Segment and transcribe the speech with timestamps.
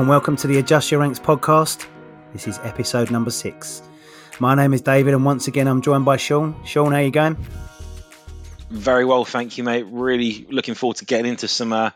[0.00, 1.86] Hello and welcome to the Adjust Your Ranks podcast.
[2.32, 3.82] This is episode number six.
[4.38, 6.56] My name is David, and once again, I'm joined by Sean.
[6.64, 7.36] Sean, how are you going?
[8.70, 9.84] Very well, thank you, mate.
[9.90, 11.90] Really looking forward to getting into some uh,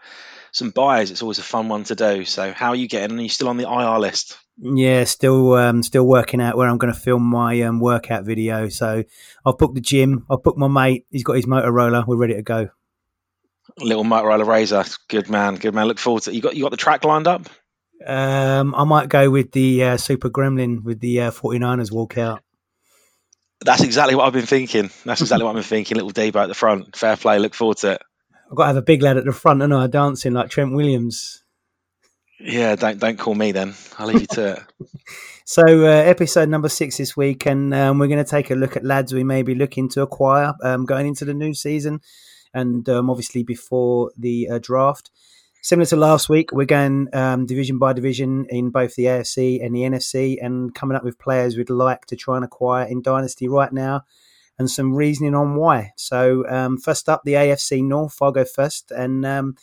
[0.52, 1.10] some buys.
[1.10, 2.26] It's always a fun one to do.
[2.26, 3.18] So, how are you getting?
[3.18, 4.36] Are you still on the IR list?
[4.58, 8.68] Yeah, still um, still working out where I'm going to film my um, workout video.
[8.68, 9.02] So,
[9.46, 10.26] I've booked the gym.
[10.30, 11.06] I've booked my mate.
[11.10, 12.06] He's got his Motorola.
[12.06, 12.68] We're ready to go.
[13.78, 14.84] Little Motorola Razor.
[15.08, 15.54] Good man.
[15.54, 15.86] Good man.
[15.86, 16.34] Look forward to it.
[16.34, 17.48] You got you got the track lined up?
[18.06, 22.40] Um, I might go with the uh, Super Gremlin with the uh, 49ers walkout.
[23.64, 24.90] That's exactly what I've been thinking.
[25.04, 25.96] That's exactly what I've been thinking.
[25.96, 26.94] Little Deebo at the front.
[26.96, 27.38] Fair play.
[27.38, 28.02] Look forward to it.
[28.50, 30.74] I've got to have a big lad at the front, and I dancing like Trent
[30.74, 31.42] Williams.
[32.38, 33.74] Yeah, don't don't call me then.
[33.98, 34.58] I'll leave you to it.
[35.44, 38.76] so, uh, episode number six this week, and um, we're going to take a look
[38.76, 42.00] at lads we may be looking to acquire um, going into the new season,
[42.52, 45.10] and um, obviously before the uh, draft.
[45.64, 49.74] Similar to last week, we're going um, division by division in both the AFC and
[49.74, 53.48] the NFC, and coming up with players we'd like to try and acquire in Dynasty
[53.48, 54.02] right now,
[54.58, 55.92] and some reasoning on why.
[55.96, 58.18] So, um, first up, the AFC North.
[58.20, 59.54] I'll go first, and um,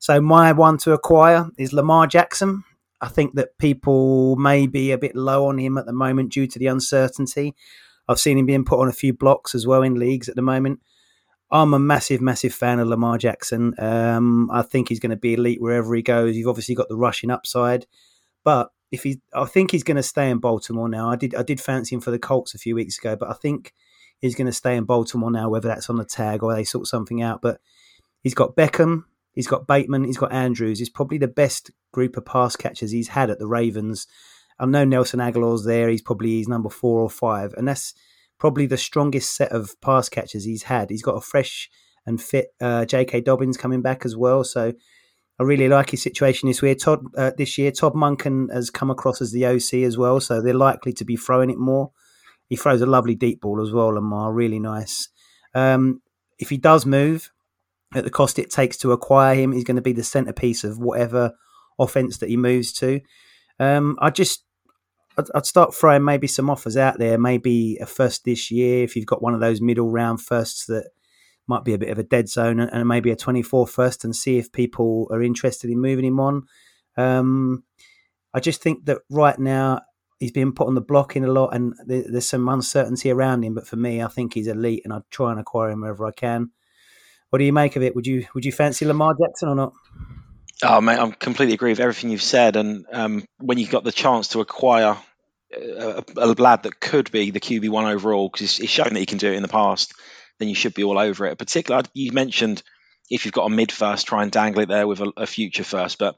[0.00, 2.64] so my one to acquire is Lamar Jackson.
[3.00, 6.48] I think that people may be a bit low on him at the moment due
[6.48, 7.54] to the uncertainty.
[8.08, 10.42] I've seen him being put on a few blocks as well in leagues at the
[10.42, 10.80] moment.
[11.50, 13.74] I'm a massive, massive fan of Lamar Jackson.
[13.78, 16.36] Um, I think he's going to be elite wherever he goes.
[16.36, 17.86] You've obviously got the rushing upside,
[18.44, 21.10] but if he, I think he's going to stay in Baltimore now.
[21.10, 23.34] I did, I did fancy him for the Colts a few weeks ago, but I
[23.34, 23.72] think
[24.20, 25.48] he's going to stay in Baltimore now.
[25.48, 27.60] Whether that's on the tag or they sort something out, but
[28.22, 30.78] he's got Beckham, he's got Bateman, he's got Andrews.
[30.78, 34.06] He's probably the best group of pass catchers he's had at the Ravens.
[34.58, 35.88] I know Nelson Agholor's there.
[35.88, 37.94] He's probably he's number four or five, and that's
[38.38, 40.90] probably the strongest set of pass catchers he's had.
[40.90, 41.68] He's got a fresh
[42.06, 43.20] and fit uh, J.K.
[43.20, 44.44] Dobbins coming back as well.
[44.44, 44.72] So
[45.38, 46.74] I really like his situation this year.
[46.74, 50.40] Todd uh, this year, Todd Monken has come across as the OC as well, so
[50.40, 51.92] they're likely to be throwing it more.
[52.48, 55.08] He throws a lovely deep ball as well, Lamar, really nice.
[55.54, 56.02] Um,
[56.38, 57.30] if he does move
[57.94, 60.78] at the cost it takes to acquire him, he's going to be the centerpiece of
[60.78, 61.32] whatever
[61.78, 63.00] offense that he moves to.
[63.60, 64.44] Um, I just
[65.18, 67.18] I'd, I'd, start throwing maybe some offers out there.
[67.18, 70.90] Maybe a first this year if you've got one of those middle round firsts that
[71.48, 74.14] might be a bit of a dead zone, and, and maybe a 24 first, and
[74.14, 76.46] see if people are interested in moving him on.
[76.96, 77.64] Um,
[78.34, 79.80] I just think that right now
[80.20, 83.44] he's being put on the block in a lot, and there, there's some uncertainty around
[83.44, 83.54] him.
[83.54, 86.12] But for me, I think he's elite, and I'd try and acquire him wherever I
[86.12, 86.50] can.
[87.30, 87.94] What do you make of it?
[87.94, 89.72] Would you would you fancy Lamar Jackson or not?
[90.62, 92.56] Oh mate, I completely agree with everything you've said.
[92.56, 94.96] And um, when you've got the chance to acquire
[95.54, 99.06] a, a, lad that could be the QB one overall because he's, shown that he
[99.06, 99.94] can do it in the past,
[100.38, 101.38] then you should be all over it.
[101.38, 102.62] Particularly, you mentioned
[103.10, 105.64] if you've got a mid first, try and dangle it there with a, a future
[105.64, 105.98] first.
[105.98, 106.16] But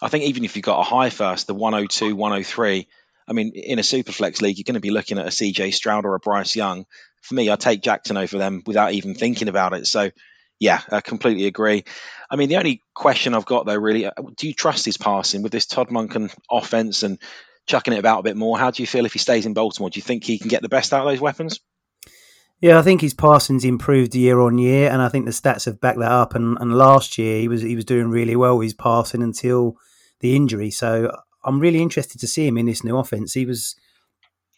[0.00, 2.88] I think even if you've got a high first, the 102, 103,
[3.28, 5.74] I mean, in a super flex league, you're going to be looking at a CJ
[5.74, 6.86] Stroud or a Bryce Young.
[7.20, 9.86] For me, I take Jackson over them without even thinking about it.
[9.86, 10.10] So,
[10.60, 11.84] yeah, I completely agree.
[12.30, 15.42] I mean, the only question I've got though, really, uh, do you trust his passing
[15.42, 17.18] with this Todd Monken offense and
[17.68, 18.58] chucking it about a bit more.
[18.58, 19.90] How do you feel if he stays in Baltimore?
[19.90, 21.60] Do you think he can get the best out of those weapons?
[22.60, 25.80] Yeah, I think his passing's improved year on year, and I think the stats have
[25.80, 26.34] backed that up.
[26.34, 29.76] And, and last year he was he was doing really well with his passing until
[30.18, 30.70] the injury.
[30.70, 31.14] So
[31.44, 33.34] I'm really interested to see him in this new offense.
[33.34, 33.76] He was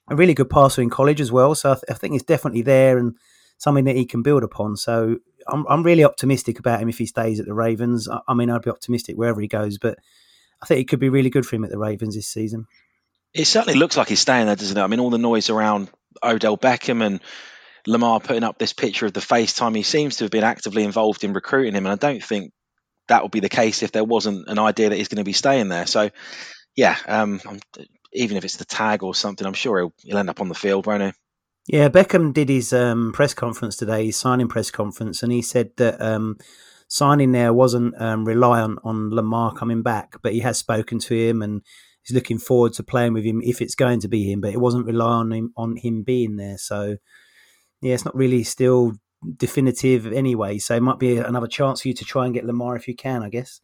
[0.09, 2.63] a really good passer in college as well, so I, th- I think it's definitely
[2.63, 3.17] there and
[3.59, 4.77] something that he can build upon.
[4.77, 5.19] So
[5.51, 8.09] I'm I'm really optimistic about him if he stays at the Ravens.
[8.09, 9.99] I, I mean, I'd be optimistic wherever he goes, but
[10.63, 12.67] I think it could be really good for him at the Ravens this season.
[13.33, 14.81] It certainly looks like he's staying there, doesn't it?
[14.81, 15.91] I mean, all the noise around
[16.23, 17.21] Odell Beckham and
[17.87, 21.25] Lamar putting up this picture of the FaceTime, he seems to have been actively involved
[21.25, 22.53] in recruiting him, and I don't think
[23.09, 25.33] that would be the case if there wasn't an idea that he's going to be
[25.33, 25.87] staying there.
[25.87, 26.11] So,
[26.77, 27.41] yeah, um,
[28.13, 30.55] even if it's the tag or something, I'm sure he'll, he'll end up on the
[30.55, 31.13] field, won't he?
[31.67, 35.71] Yeah, Beckham did his um, press conference today, his signing press conference, and he said
[35.77, 36.39] that um,
[36.89, 41.43] signing there wasn't um, reliant on Lamar coming back, but he has spoken to him
[41.43, 41.63] and
[42.03, 44.61] he's looking forward to playing with him if it's going to be him, but it
[44.61, 46.59] wasn't relying on him, on him being there.
[46.59, 46.97] So,
[47.81, 48.95] yeah, it's not really still
[49.37, 50.59] definitive anyway.
[50.59, 52.97] So it might be another chance for you to try and get Lamar if you
[52.97, 53.61] can, I guess.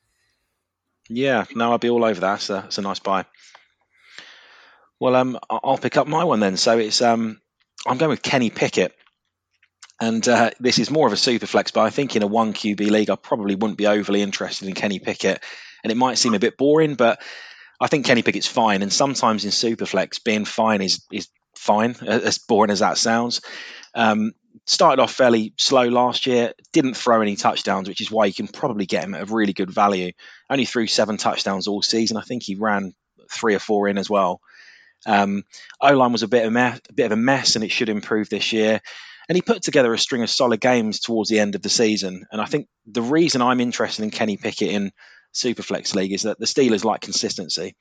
[1.08, 2.48] Yeah, no, I'll be all over that.
[2.50, 3.24] A, it's a nice buy.
[4.98, 6.56] Well, um, I'll pick up my one then.
[6.56, 7.40] So it's um,
[7.86, 8.94] I'm going with Kenny Pickett,
[10.00, 12.52] and uh, this is more of a super flex, but I think in a one
[12.52, 15.42] QB league, I probably wouldn't be overly interested in Kenny Pickett,
[15.82, 17.20] and it might seem a bit boring, but
[17.80, 21.96] I think Kenny Pickett's fine, and sometimes in super flex, being fine is is fine,
[22.06, 23.40] as boring as that sounds.
[23.94, 24.32] Um,
[24.64, 28.48] started off fairly slow last year, didn't throw any touchdowns, which is why you can
[28.48, 30.12] probably get him at a really good value.
[30.50, 32.16] Only threw seven touchdowns all season.
[32.16, 32.94] I think he ran
[33.30, 34.40] three or four in as well.
[35.06, 35.44] Um,
[35.80, 37.70] o line was a bit of a mess, a bit of a mess, and it
[37.70, 38.80] should improve this year.
[39.28, 42.26] And he put together a string of solid games towards the end of the season.
[42.30, 44.92] And I think the reason I'm interested in Kenny Pickett in
[45.34, 47.74] Superflex League is that the Steelers like consistency.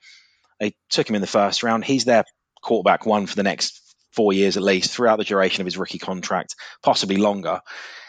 [0.58, 1.84] They took him in the first round.
[1.84, 2.24] He's their
[2.62, 3.80] quarterback one for the next
[4.12, 7.60] four years at least throughout the duration of his rookie contract, possibly longer.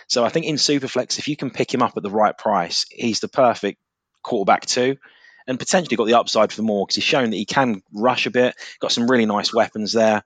[0.08, 2.86] So I think in Superflex, if you can pick him up at the right price,
[2.90, 3.78] he's the perfect
[4.24, 4.96] quarterback too,
[5.48, 8.32] and potentially got the upside for more because he's shown that he can rush a
[8.32, 10.24] bit, got some really nice weapons there.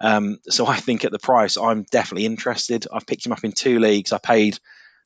[0.00, 2.86] Um, so I think at the price, I'm definitely interested.
[2.92, 4.12] I've picked him up in two leagues.
[4.12, 4.58] I paid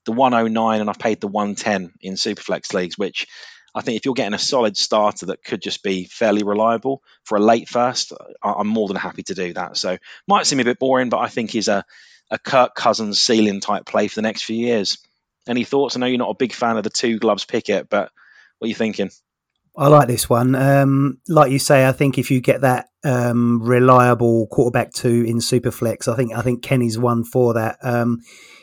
[0.05, 3.27] the 109 and I've paid the 110 in Superflex leagues, which
[3.75, 7.37] I think if you're getting a solid starter that could just be fairly reliable for
[7.37, 9.77] a late first, I'm more than happy to do that.
[9.77, 11.85] So might seem a bit boring, but I think he's a,
[12.31, 14.99] a Kirk Cousins ceiling type play for the next few years.
[15.47, 15.97] Any thoughts?
[15.97, 18.11] I know you're not a big fan of the two gloves Pickett, but
[18.59, 19.11] what are you thinking?
[19.76, 20.55] I like this one.
[20.55, 25.38] Um, like you say, I think if you get that um, reliable quarterback two in
[25.38, 27.78] Superflex, I think I think Kenny's one for that.
[27.82, 28.19] Um,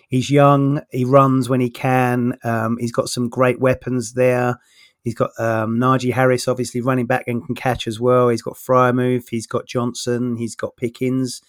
[0.09, 2.37] he's young, he runs when he can.
[2.43, 4.59] Um, he's got some great weapons there.
[5.03, 8.27] He's got um, Najee Harris, obviously running back and can catch as well.
[8.27, 9.29] He's got Freiermuth.
[9.29, 10.35] He's got Johnson.
[10.35, 11.41] He's got Pickens.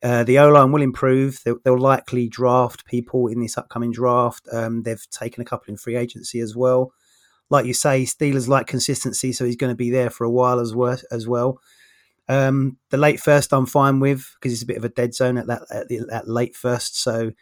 [0.00, 1.40] Uh, the O line will improve.
[1.44, 4.46] They'll, they'll, likely draft people in this upcoming draft.
[4.52, 6.92] Um, they've taken a couple in free agency as well.
[7.50, 10.60] Like you say, Steelers like consistency, so he's going to be there for a while
[10.60, 10.98] as well.
[11.10, 11.60] As well.
[12.28, 15.36] Um, the late first, I'm fine with because it's a bit of a dead zone
[15.36, 17.00] at that at, the, at late first.
[17.00, 17.32] So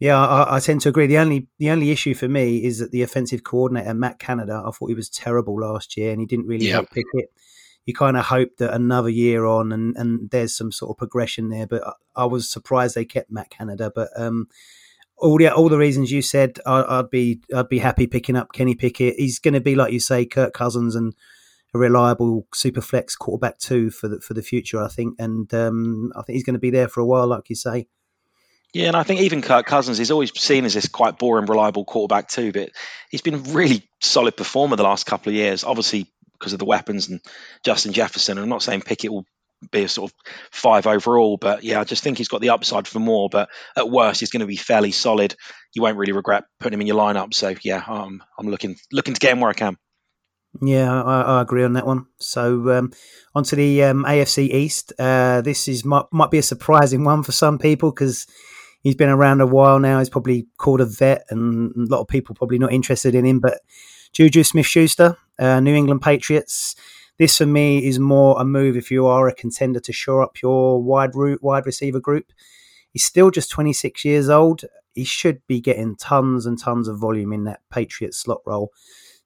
[0.00, 1.06] yeah, I, I, tend to agree.
[1.06, 4.70] The only the only issue for me is that the offensive coordinator Matt Canada, I
[4.70, 6.90] thought he was terrible last year, and he didn't really yep.
[6.90, 7.30] pick it.
[7.84, 11.48] You kind of hope that another year on, and, and there's some sort of progression
[11.48, 11.66] there.
[11.66, 13.90] But I, I was surprised they kept Matt Canada.
[13.92, 14.48] But um,
[15.18, 18.52] all the all the reasons you said, I, would be I'd be happy picking up
[18.52, 19.16] Kenny Pickett.
[19.16, 21.14] He's going to be like you say, Kirk Cousins, and
[21.74, 24.82] a reliable super flex quarterback too for the for the future.
[24.82, 27.48] I think, and um, I think he's going to be there for a while, like
[27.48, 27.86] you say.
[28.74, 31.86] Yeah, and I think even Kirk Cousins is always seen as this quite boring, reliable
[31.86, 32.52] quarterback too.
[32.52, 32.70] But
[33.10, 35.64] he's been a really solid performer the last couple of years.
[35.64, 36.06] Obviously
[36.38, 37.20] because of the weapons and
[37.64, 38.38] Justin Jefferson.
[38.38, 39.26] I'm not saying Pickett will
[39.70, 40.16] be a sort of
[40.50, 43.28] five overall, but yeah, I just think he's got the upside for more.
[43.28, 45.34] But at worst, he's going to be fairly solid.
[45.74, 47.34] You won't really regret putting him in your lineup.
[47.34, 49.76] So yeah, um, I'm looking looking to get him where I can.
[50.62, 52.06] Yeah, I, I agree on that one.
[52.18, 52.92] So um,
[53.34, 54.92] onto the um, AFC East.
[54.98, 58.26] Uh, this is might, might be a surprising one for some people because
[58.82, 59.98] he's been around a while now.
[59.98, 63.40] He's probably called a vet, and a lot of people probably not interested in him.
[63.40, 63.60] But
[64.12, 66.74] Juju Smith Schuster, uh, New England Patriots.
[67.18, 70.40] This for me is more a move if you are a contender to shore up
[70.40, 72.32] your wide route, wide receiver group.
[72.92, 74.62] He's still just 26 years old.
[74.94, 78.70] He should be getting tons and tons of volume in that Patriot slot role,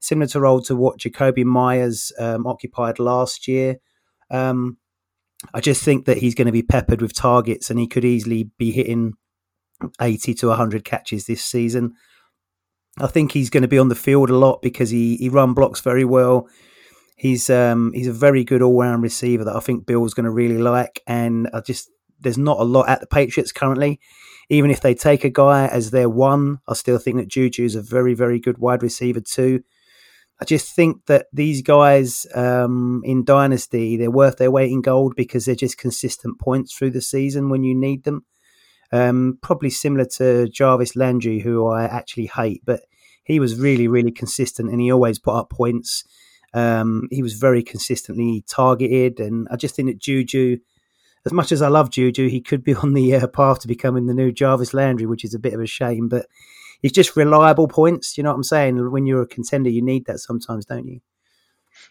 [0.00, 3.76] similar to role to what Jakobi Meyers um, occupied last year.
[4.30, 4.78] Um,
[5.52, 8.50] I just think that he's going to be peppered with targets, and he could easily
[8.58, 9.14] be hitting
[10.00, 11.94] 80 to 100 catches this season.
[12.98, 15.54] I think he's going to be on the field a lot because he, he run
[15.54, 16.48] blocks very well.
[17.22, 20.30] He's um, he's a very good all round receiver that I think Bill's going to
[20.32, 21.00] really like.
[21.06, 21.88] And I just
[22.18, 24.00] there's not a lot at the Patriots currently.
[24.50, 27.76] Even if they take a guy as their one, I still think that Juju is
[27.76, 29.62] a very very good wide receiver too.
[30.40, 35.14] I just think that these guys um, in Dynasty they're worth their weight in gold
[35.16, 38.26] because they're just consistent points through the season when you need them.
[38.90, 42.80] Um, probably similar to Jarvis Landry, who I actually hate, but
[43.22, 46.02] he was really, really consistent and he always put up points.
[46.54, 50.58] Um, he was very consistently targeted, and I just think that Juju,
[51.24, 54.06] as much as I love Juju, he could be on the uh, path to becoming
[54.06, 56.08] the new Jarvis Landry, which is a bit of a shame.
[56.08, 56.26] But
[56.80, 58.16] he's just reliable points.
[58.16, 58.90] You know what I'm saying?
[58.90, 61.00] When you're a contender, you need that sometimes, don't you?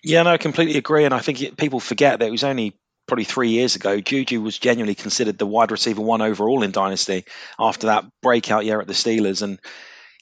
[0.04, 1.06] Yeah, no, I completely agree.
[1.06, 2.76] And I think it, people forget that it was only
[3.08, 7.26] probably three years ago, Juju was genuinely considered the wide receiver one overall in Dynasty
[7.60, 9.42] after that breakout year at the Steelers.
[9.42, 9.60] And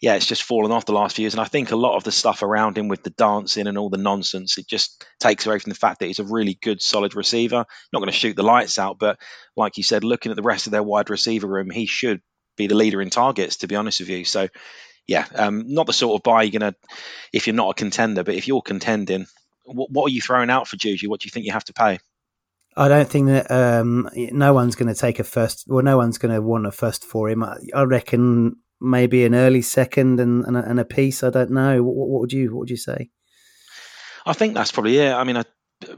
[0.01, 1.33] yeah, it's just fallen off the last few years.
[1.33, 3.89] And I think a lot of the stuff around him with the dancing and all
[3.89, 7.15] the nonsense, it just takes away from the fact that he's a really good, solid
[7.15, 7.65] receiver.
[7.91, 9.19] Not going to shoot the lights out, but
[9.57, 12.21] like you said, looking at the rest of their wide receiver room, he should
[12.55, 14.23] be the leader in targets, to be honest with you.
[14.23, 14.47] So,
[15.05, 16.79] yeah, um, not the sort of buy you're going to,
[17.33, 19.25] if you're not a contender, but if you're contending,
[19.65, 21.09] what, what are you throwing out for Juju?
[21.09, 21.99] What do you think you have to pay?
[22.77, 25.65] I don't think that um, no one's going to take a first.
[25.67, 27.43] Well, no one's going to want a first for him.
[27.43, 31.23] I, I reckon maybe an early second and, and, a, and a piece.
[31.23, 31.83] I don't know.
[31.83, 33.09] What, what, would you What would you say?
[34.25, 35.13] I think that's probably it.
[35.13, 35.43] I mean, I,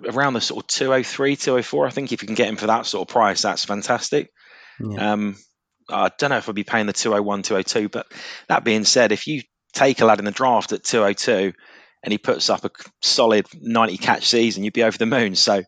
[0.07, 2.85] around the sort of 203, 204, I think if you can get him for that
[2.85, 4.31] sort of price, that's fantastic.
[4.79, 5.13] Yeah.
[5.13, 5.38] Um,
[5.89, 7.89] I don't know if I'd be paying the 201, 202.
[7.89, 8.07] But
[8.47, 9.41] that being said, if you
[9.73, 11.53] take a lad in the draft at 202
[12.03, 12.71] and he puts up a
[13.01, 15.35] solid 90 catch season, you'd be over the moon.
[15.35, 15.63] So,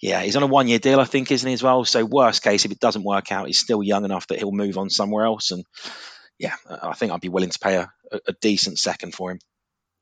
[0.00, 1.84] yeah, he's on a one year deal, I think, isn't he, as well?
[1.84, 4.78] So, worst case, if it doesn't work out, he's still young enough that he'll move
[4.78, 5.50] on somewhere else.
[5.50, 5.64] And
[6.42, 7.92] yeah, I think I'd be willing to pay a,
[8.26, 9.38] a decent second for him.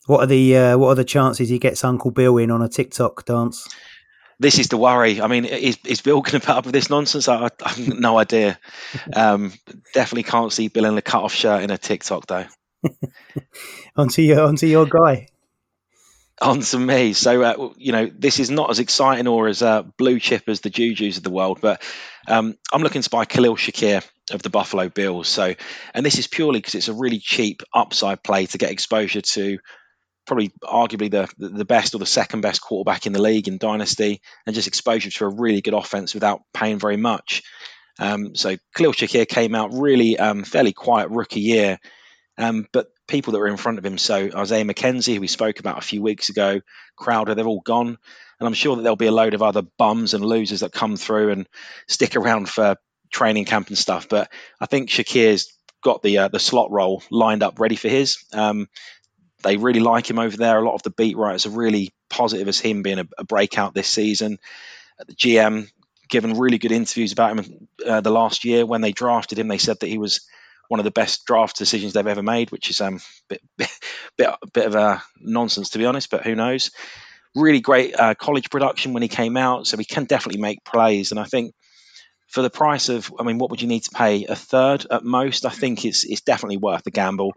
[0.07, 2.69] What are the uh, what are the chances he gets Uncle Bill in on a
[2.69, 3.69] TikTok dance?
[4.39, 5.21] This is the worry.
[5.21, 7.29] I mean, is, is Bill going to put up with this nonsense?
[7.29, 8.59] I, I have no idea.
[9.15, 9.53] Um,
[9.93, 12.47] definitely can't see Bill in a cut off shirt in a TikTok though.
[13.97, 15.29] onto your onto your guy
[16.41, 17.13] onto me.
[17.13, 20.61] So, uh, you know, this is not as exciting or as uh, blue chip as
[20.61, 21.83] the Jujus of the world, but
[22.27, 25.29] um, I'm looking to buy Khalil Shakir of the Buffalo Bills.
[25.29, 25.55] So,
[25.95, 29.59] and this is purely because it's a really cheap upside play to get exposure to
[30.27, 34.21] probably arguably the the best or the second best quarterback in the league in Dynasty,
[34.47, 37.43] and just exposure to a really good offense without paying very much.
[37.99, 41.79] Um, so Khalil Shakir came out really um, fairly quiet rookie year,
[42.39, 43.99] um, but people that were in front of him.
[43.99, 46.61] So Isaiah McKenzie, who we spoke about a few weeks ago,
[46.97, 47.99] Crowder, they're all gone.
[48.39, 50.97] And I'm sure that there'll be a load of other bums and losers that come
[50.97, 51.47] through and
[51.89, 52.77] stick around for
[53.11, 54.09] training camp and stuff.
[54.09, 55.53] But I think Shakir's
[55.83, 58.25] got the uh, the slot role lined up ready for his.
[58.33, 58.69] Um,
[59.43, 60.59] they really like him over there.
[60.59, 63.75] A lot of the beat writers are really positive as him being a, a breakout
[63.75, 64.39] this season.
[65.07, 65.71] The GM
[66.09, 69.49] given really good interviews about him uh, the last year when they drafted him.
[69.49, 70.21] They said that he was
[70.69, 73.41] one of the best draft decisions they've ever made, which is um bit
[74.17, 76.71] bit bit of a nonsense to be honest, but who knows?
[77.35, 81.13] Really great uh, college production when he came out, so he can definitely make plays.
[81.13, 81.55] And I think
[82.31, 84.25] for the price of, I mean, what would you need to pay?
[84.25, 85.45] A third at most.
[85.45, 87.35] I think it's it's definitely worth the gamble.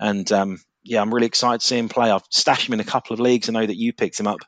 [0.00, 2.10] And um, yeah, I'm really excited to see him play.
[2.10, 3.48] I've stashed him in a couple of leagues.
[3.48, 4.40] I know that you picked him up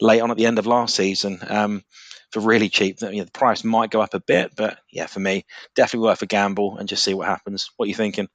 [0.00, 1.40] late on at the end of last season.
[1.46, 1.82] Um,
[2.30, 3.00] for really cheap.
[3.00, 6.22] You know, the price might go up a bit, but yeah, for me, definitely worth
[6.22, 7.70] a gamble and just see what happens.
[7.76, 8.28] What are you thinking?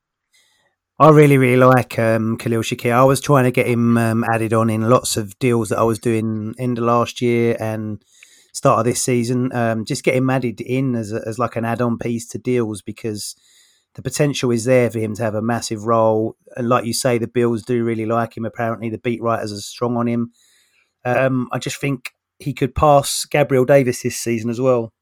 [0.99, 2.93] I really, really like um, Khalil Shakir.
[2.93, 5.83] I was trying to get him um, added on in lots of deals that I
[5.83, 8.03] was doing in the last year and
[8.53, 9.53] start of this season.
[9.53, 12.81] Um, just get him added in as, a, as like an add-on piece to deals
[12.81, 13.35] because
[13.95, 16.37] the potential is there for him to have a massive role.
[16.55, 18.45] And like you say, the Bills do really like him.
[18.45, 20.31] Apparently, the beat writers are strong on him.
[21.05, 24.93] Um, I just think he could pass Gabriel Davis this season as well.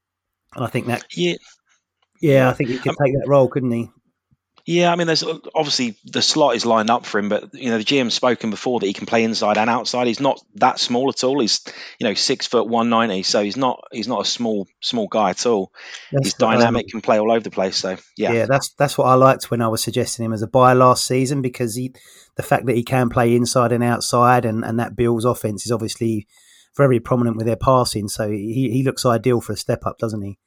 [0.54, 1.36] And I think that yeah,
[2.20, 3.90] yeah, I think he could um, take that role, couldn't he?
[4.64, 7.78] Yeah, I mean, there's obviously the slot is lined up for him, but you know
[7.78, 10.06] the GM's spoken before that he can play inside and outside.
[10.06, 11.40] He's not that small at all.
[11.40, 11.64] He's
[11.98, 15.30] you know six foot one ninety, so he's not he's not a small small guy
[15.30, 15.72] at all.
[16.12, 17.76] That's he's um, dynamic, can play all over the place.
[17.76, 20.46] So yeah, yeah, that's that's what I liked when I was suggesting him as a
[20.46, 21.92] buy last season because he
[22.36, 25.72] the fact that he can play inside and outside, and and that Bills offense is
[25.72, 26.28] obviously
[26.76, 28.06] very prominent with their passing.
[28.06, 30.38] So he, he looks ideal for a step up, doesn't he?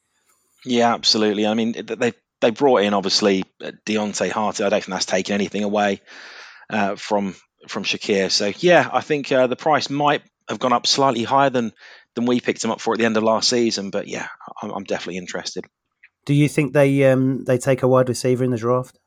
[0.65, 1.45] Yeah, absolutely.
[1.45, 2.13] I mean, they
[2.45, 4.63] they brought in obviously uh, Deonte Harty.
[4.63, 6.01] I don't think that's taken anything away
[6.69, 7.35] uh, from
[7.67, 8.31] from Shakir.
[8.31, 11.73] So yeah, I think uh, the price might have gone up slightly higher than
[12.13, 13.89] than we picked him up for at the end of last season.
[13.89, 14.27] But yeah,
[14.61, 15.65] I'm, I'm definitely interested.
[16.25, 18.97] Do you think they um, they take a wide receiver in the draft?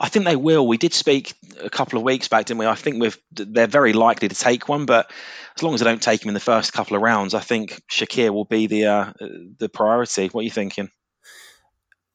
[0.00, 0.66] I think they will.
[0.66, 2.66] We did speak a couple of weeks back, didn't we?
[2.66, 5.10] I think we've, they're very likely to take one, but
[5.56, 7.80] as long as they don't take him in the first couple of rounds, I think
[7.90, 9.12] Shakir will be the uh,
[9.58, 10.28] the priority.
[10.28, 10.90] What are you thinking?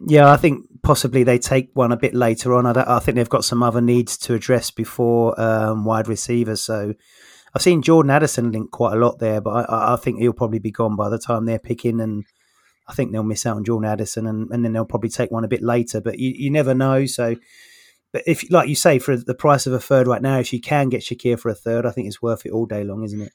[0.01, 2.65] Yeah, I think possibly they take one a bit later on.
[2.65, 6.61] I, I think they've got some other needs to address before um, wide receivers.
[6.61, 6.93] So
[7.53, 10.59] I've seen Jordan Addison link quite a lot there, but I, I, think he'll probably
[10.59, 12.23] be gone by the time they're picking and
[12.89, 15.43] I think they'll miss out on Jordan Addison, and, and then they'll probably take one
[15.43, 16.01] a bit later.
[16.01, 17.05] But you, you never know.
[17.05, 17.35] So,
[18.11, 20.59] but if, like you say, for the price of a third right now, if you
[20.59, 23.21] can get Shakir for a third, I think it's worth it all day long, isn't
[23.21, 23.31] it?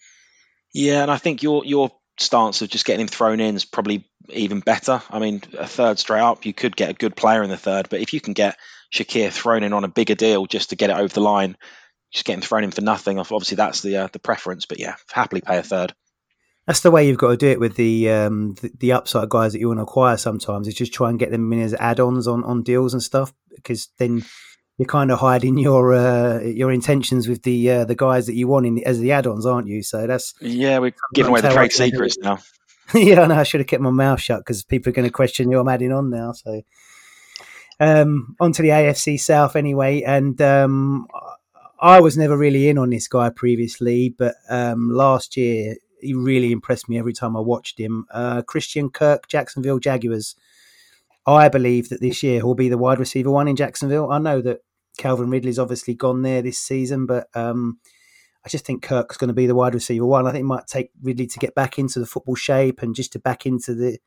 [0.73, 4.09] Yeah, and I think your your stance of just getting him thrown in is probably
[4.31, 5.03] even better.
[5.11, 7.89] I mean, a third straight up, you could get a good player in the third,
[7.89, 8.57] but if you can get
[8.93, 11.57] Shakir thrown in on a bigger deal just to get it over the line,
[12.13, 14.67] just getting thrown in for nothing, obviously that's the uh, the preference.
[14.67, 15.95] But yeah, happily pay a third.
[16.67, 19.53] That's the way you've got to do it with the, um, the, the upside guys
[19.53, 20.17] that you want to acquire.
[20.17, 23.35] Sometimes is just try and get them in as add-ons on, on deals and stuff,
[23.55, 24.25] because then
[24.79, 28.49] you're kind of hiding your uh, your intentions with the uh, the guys that you
[28.49, 29.83] want in as the add-ons, aren't you?
[29.83, 32.39] So that's yeah, we're giving away the trade secrets now.
[32.95, 35.51] yeah, no, I should have kept my mouth shut because people are going to question
[35.51, 36.33] who I'm adding on now.
[36.33, 36.63] So
[37.81, 41.07] um, on to the AFC South anyway, and um,
[41.81, 46.53] I was never really in on this guy previously, but um, last year he really
[46.53, 48.07] impressed me every time I watched him.
[48.11, 50.37] Uh, Christian Kirk, Jacksonville Jaguars.
[51.27, 54.11] I believe that this year he'll be the wide receiver one in Jacksonville.
[54.11, 54.61] I know that
[54.99, 57.79] Calvin Ridley's obviously gone there this season, but um,
[58.45, 60.27] I just think Kirk's going to be the wide receiver one.
[60.27, 63.13] I think it might take Ridley to get back into the football shape and just
[63.13, 63.99] to back into the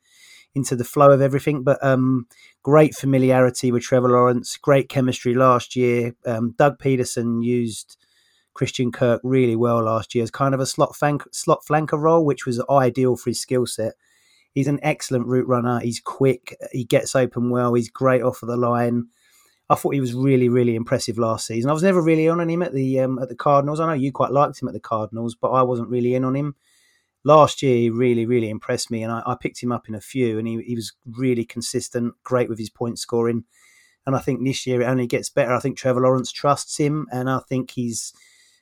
[0.53, 1.63] into the flow of everything.
[1.63, 2.27] But um,
[2.63, 6.15] great familiarity with Trevor Lawrence, great chemistry last year.
[6.25, 7.97] Um, Doug Pederson used
[8.53, 12.25] Christian Kirk really well last year as kind of a slot flank, slot flanker role,
[12.25, 13.93] which was ideal for his skill set.
[14.53, 15.79] He's an excellent route runner.
[15.79, 16.57] He's quick.
[16.71, 17.75] He gets open well.
[17.75, 19.09] He's great off of the line.
[19.69, 21.69] I thought he was really, really impressive last season.
[21.69, 23.79] I was never really on him at the um, at the Cardinals.
[23.79, 26.35] I know you quite liked him at the Cardinals, but I wasn't really in on
[26.35, 26.55] him
[27.27, 30.01] last year he really, really impressed me, and I, I, picked him up in a
[30.01, 33.43] few, and he, he was really consistent, great with his point scoring.
[34.05, 35.53] And I think this year it only gets better.
[35.53, 38.13] I think Trevor Lawrence trusts him, and I think he's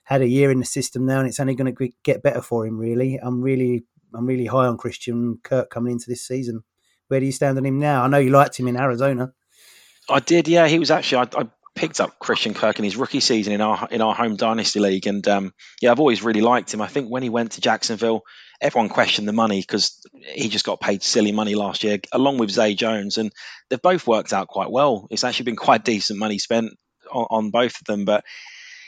[0.05, 2.65] had a year in the system now, and it's only going to get better for
[2.65, 2.77] him.
[2.77, 6.63] Really, I'm really, I'm really high on Christian Kirk coming into this season.
[7.07, 8.03] Where do you stand on him now?
[8.03, 9.31] I know you liked him in Arizona.
[10.09, 10.67] I did, yeah.
[10.67, 13.87] He was actually I, I picked up Christian Kirk in his rookie season in our
[13.91, 16.81] in our home dynasty league, and um, yeah, I've always really liked him.
[16.81, 18.23] I think when he went to Jacksonville,
[18.61, 20.01] everyone questioned the money because
[20.33, 23.31] he just got paid silly money last year, along with Zay Jones, and
[23.69, 25.07] they've both worked out quite well.
[25.11, 26.71] It's actually been quite decent money spent
[27.11, 28.23] on, on both of them, but.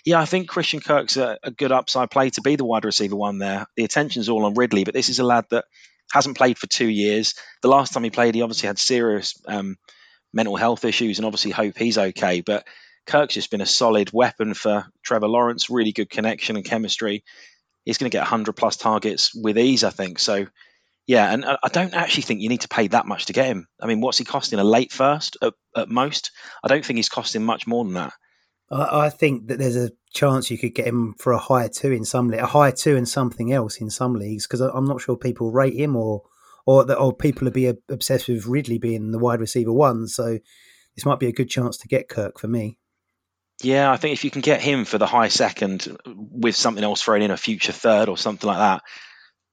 [0.05, 3.17] Yeah, I think Christian Kirk's a, a good upside play to be the wide receiver
[3.17, 3.65] one there.
[3.75, 5.65] The attention's all on Ridley, but this is a lad that
[6.13, 7.33] hasn't played for two years.
[7.61, 9.75] The last time he played, he obviously had serious um,
[10.37, 12.39] mental health issues and obviously hope he's okay.
[12.39, 12.65] But
[13.05, 17.25] Kirk's just been a solid weapon for Trevor Lawrence, really good connection and chemistry.
[17.83, 20.19] He's going to get 100 plus targets with ease, I think.
[20.19, 20.45] So,
[21.07, 23.67] yeah, and I don't actually think you need to pay that much to get him.
[23.81, 24.59] I mean, what's he costing?
[24.59, 26.31] A late first at, at most?
[26.63, 28.13] I don't think he's costing much more than that.
[28.69, 32.03] I, think that there's a chance you could get him for a higher two in
[32.03, 35.51] some a higher two and something else in some leagues because I'm not sure people
[35.51, 36.23] rate him or
[36.67, 40.07] or that or people will be obsessed with Ridley being the wide receiver one.
[40.07, 40.37] So
[40.95, 42.77] this might be a good chance to get Kirk for me.
[43.63, 47.01] Yeah, I think if you can get him for the high second with something else
[47.01, 48.83] thrown in a future third or something like that,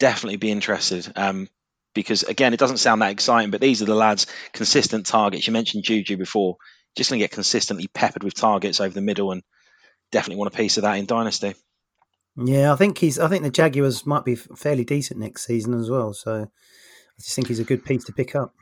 [0.01, 1.11] definitely be interested.
[1.17, 1.49] Um,
[1.95, 5.47] because again, it doesn't sound that exciting, but these are the lads' consistent targets.
[5.47, 6.57] You mentioned Juju before,
[6.97, 9.45] just going to get consistently peppered with targets over the middle, and
[10.11, 11.55] definitely want a piece of that in Dynasty.
[12.37, 13.21] Yeah, I think he's.
[13.21, 16.13] I think the Jaguars might be fairly decent next season as well.
[16.13, 16.49] So
[17.19, 18.53] I just think he's a good piece to pick up.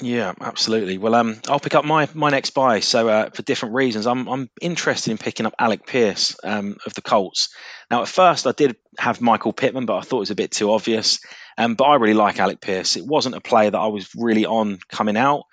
[0.00, 0.98] Yeah, absolutely.
[0.98, 2.80] Well, um, I'll pick up my my next buy.
[2.80, 6.94] So uh, for different reasons, I'm I'm interested in picking up Alec Pierce um, of
[6.94, 7.48] the Colts.
[7.90, 10.52] Now, at first, I did have Michael Pittman, but I thought it was a bit
[10.52, 11.18] too obvious.
[11.56, 12.96] Um, but I really like Alec Pierce.
[12.96, 15.44] It wasn't a player that I was really on coming out.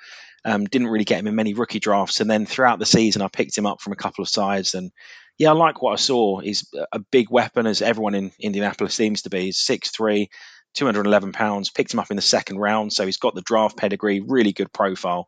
[0.44, 3.30] Um, didn't really get him in many rookie drafts, and then throughout the season, I
[3.30, 4.76] picked him up from a couple of sides.
[4.76, 4.92] And
[5.40, 6.40] yeah, I like what I saw.
[6.40, 9.46] He's a big weapon, as everyone in Indianapolis seems to be.
[9.46, 10.30] He's six three
[10.76, 11.70] 211 pounds.
[11.70, 14.72] Picked him up in the second round, so he's got the draft pedigree, really good
[14.72, 15.28] profile,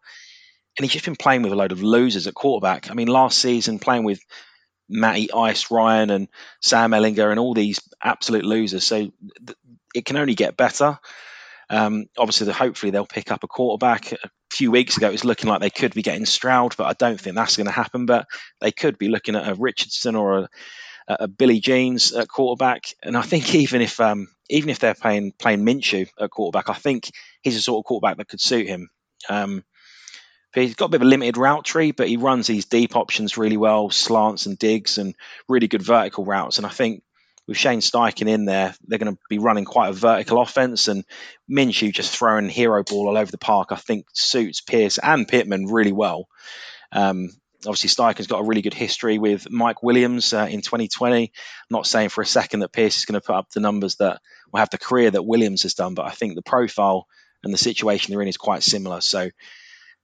[0.77, 2.91] and he's just been playing with a load of losers at quarterback.
[2.91, 4.19] I mean, last season playing with
[4.89, 6.27] Matty Ice Ryan and
[6.61, 8.83] Sam Ehlinger, and all these absolute losers.
[8.83, 9.57] So th-
[9.95, 10.99] it can only get better.
[11.69, 14.13] Um, obviously, the, hopefully they'll pick up a quarterback.
[14.13, 16.93] A few weeks ago, it was looking like they could be getting Stroud, but I
[16.93, 18.05] don't think that's going to happen.
[18.05, 18.27] But
[18.61, 20.49] they could be looking at a Richardson or a
[21.07, 25.33] uh, Billy Jeans at quarterback, and I think even if um, even if they're playing
[25.37, 28.89] playing Minshew at quarterback, I think he's a sort of quarterback that could suit him.
[29.29, 29.63] Um,
[30.53, 33.37] he's got a bit of a limited route tree, but he runs these deep options
[33.37, 35.15] really well, slants and digs, and
[35.47, 36.57] really good vertical routes.
[36.57, 37.03] And I think
[37.47, 40.87] with Shane Steichen in there, they're going to be running quite a vertical offense.
[40.87, 41.05] And
[41.49, 45.67] Minshew just throwing hero ball all over the park, I think suits Pierce and Pittman
[45.67, 46.27] really well.
[46.91, 47.29] Um,
[47.65, 51.23] obviously Steichen's got a really good history with Mike Williams uh, in 2020.
[51.23, 51.29] I'm
[51.69, 54.21] not saying for a second that Pierce is going to put up the numbers that
[54.51, 57.07] will have the career that Williams has done, but I think the profile
[57.43, 59.01] and the situation they're in is quite similar.
[59.01, 59.31] So I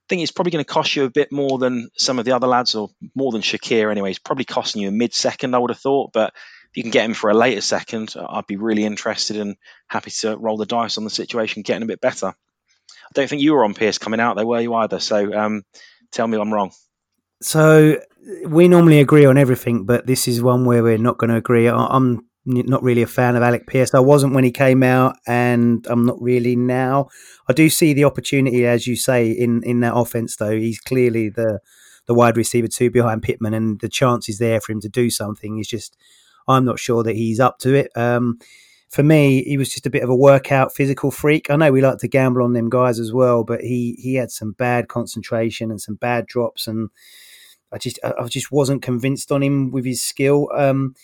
[0.10, 2.48] think it's probably going to cost you a bit more than some of the other
[2.48, 4.10] lads, or more than Shakir anyway.
[4.10, 6.34] It's probably costing you a mid second, I would have thought, but
[6.72, 9.56] if you can get him for a later second, I'd be really interested and
[9.88, 12.28] happy to roll the dice on the situation getting a bit better.
[12.28, 15.00] I don't think you were on Pierce coming out there, were you either?
[15.00, 15.64] So um,
[16.12, 16.72] tell me I'm wrong.
[17.44, 18.00] So
[18.46, 21.68] we normally agree on everything, but this is one where we're not going to agree.
[21.68, 23.94] I'm not really a fan of Alec Pierce.
[23.94, 27.10] I wasn't when he came out, and I'm not really now.
[27.50, 30.38] I do see the opportunity, as you say, in in that offense.
[30.38, 31.60] Though he's clearly the
[32.06, 35.10] the wide receiver two behind Pittman, and the chance is there for him to do
[35.10, 35.60] something.
[35.60, 35.98] Is just
[36.48, 37.92] I'm not sure that he's up to it.
[37.96, 38.40] Um,
[38.90, 41.50] for me, he was just a bit of a workout physical freak.
[41.50, 44.32] I know we like to gamble on them guys as well, but he he had
[44.32, 46.90] some bad concentration and some bad drops and
[47.74, 50.50] I just I just wasn't convinced on him with his skill.
[50.56, 50.96] Um,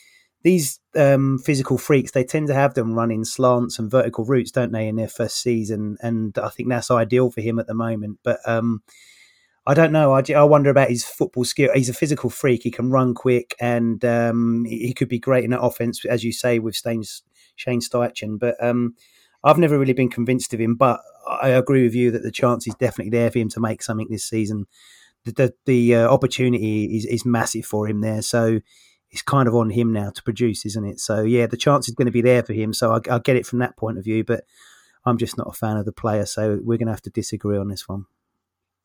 [0.44, 4.72] these um, physical freaks, they tend to have them running slants and vertical routes, don't
[4.72, 5.98] they, in their first season?
[6.02, 8.20] And I think that's ideal for him at the moment.
[8.24, 8.82] But um,
[9.68, 10.14] I don't know.
[10.14, 11.72] I, I wonder about his football skill.
[11.74, 12.64] He's a physical freak.
[12.64, 16.32] He can run quick, and um, he could be great in that offense, as you
[16.32, 17.04] say, with Shane,
[17.82, 18.40] Steichen.
[18.40, 18.96] But um,
[19.44, 22.66] I've never really been convinced of him, but I agree with you that the chance
[22.68, 24.66] is definitely there for him to make something this season.
[25.26, 28.60] The the, the uh, opportunity is is massive for him there, so
[29.12, 31.00] it's kind of on him now to produce, isn't it?
[31.00, 32.74] So yeah, the chance is going to be there for him.
[32.74, 34.44] So I, I get it from that point of view, but
[35.06, 37.58] I'm just not a fan of the player, so we're going to have to disagree
[37.58, 38.06] on this one.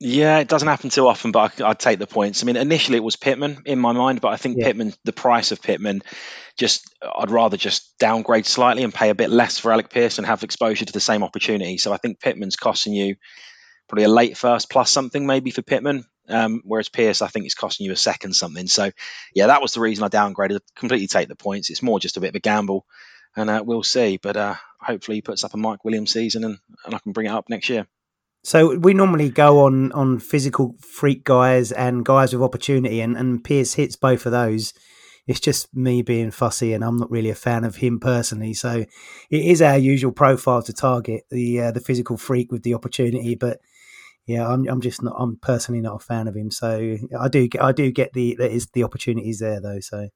[0.00, 2.42] Yeah, it doesn't happen too often, but I, would take the points.
[2.42, 4.66] I mean, initially it was Pittman in my mind, but I think yeah.
[4.66, 6.02] Pittman, the price of Pittman,
[6.58, 10.26] just I'd rather just downgrade slightly and pay a bit less for Alec Pierce and
[10.26, 11.78] have exposure to the same opportunity.
[11.78, 13.16] So I think Pittman's costing you
[13.88, 17.54] probably a late first plus something maybe for Pittman, um, whereas Pierce, I think is
[17.54, 18.66] costing you a second something.
[18.66, 18.90] So
[19.34, 20.60] yeah, that was the reason I downgraded.
[20.74, 21.70] Completely take the points.
[21.70, 22.86] It's more just a bit of a gamble,
[23.36, 24.16] and uh, we'll see.
[24.16, 27.26] But uh, hopefully he puts up a Mike Williams season and, and I can bring
[27.26, 27.86] it up next year.
[28.42, 33.42] So we normally go on on physical freak guys and guys with opportunity, and, and
[33.42, 34.74] Pierce hits both of those.
[35.26, 38.52] It's just me being fussy, and I'm not really a fan of him personally.
[38.52, 38.84] So
[39.30, 43.34] it is our usual profile to target the uh, the physical freak with the opportunity,
[43.34, 43.60] but
[44.26, 45.14] yeah, I'm I'm just not.
[45.18, 46.50] I'm personally not a fan of him.
[46.50, 49.80] So I do get I do get the there is the opportunities there though.
[49.80, 50.08] So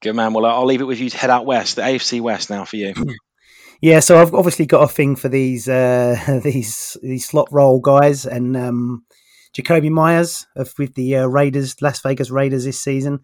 [0.00, 0.32] good man.
[0.32, 2.76] Well, I'll leave it with you to head out west, the AFC West now for
[2.76, 2.94] you.
[3.82, 8.24] Yeah, so I've obviously got a thing for these uh, these these slot roll guys
[8.24, 9.04] and um,
[9.54, 13.20] Jakobi Meyers of, with the uh, Raiders, Las Vegas Raiders this season.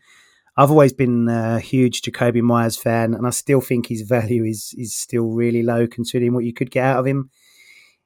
[0.56, 4.74] I've always been a huge Jakobi Meyers fan, and I still think his value is
[4.76, 7.30] is still really low considering what you could get out of him.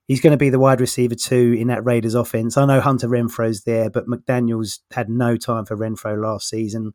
[0.07, 2.57] He's going to be the wide receiver too in that Raiders offense.
[2.57, 6.93] I know Hunter Renfrow's there, but McDaniels had no time for Renfrow last season.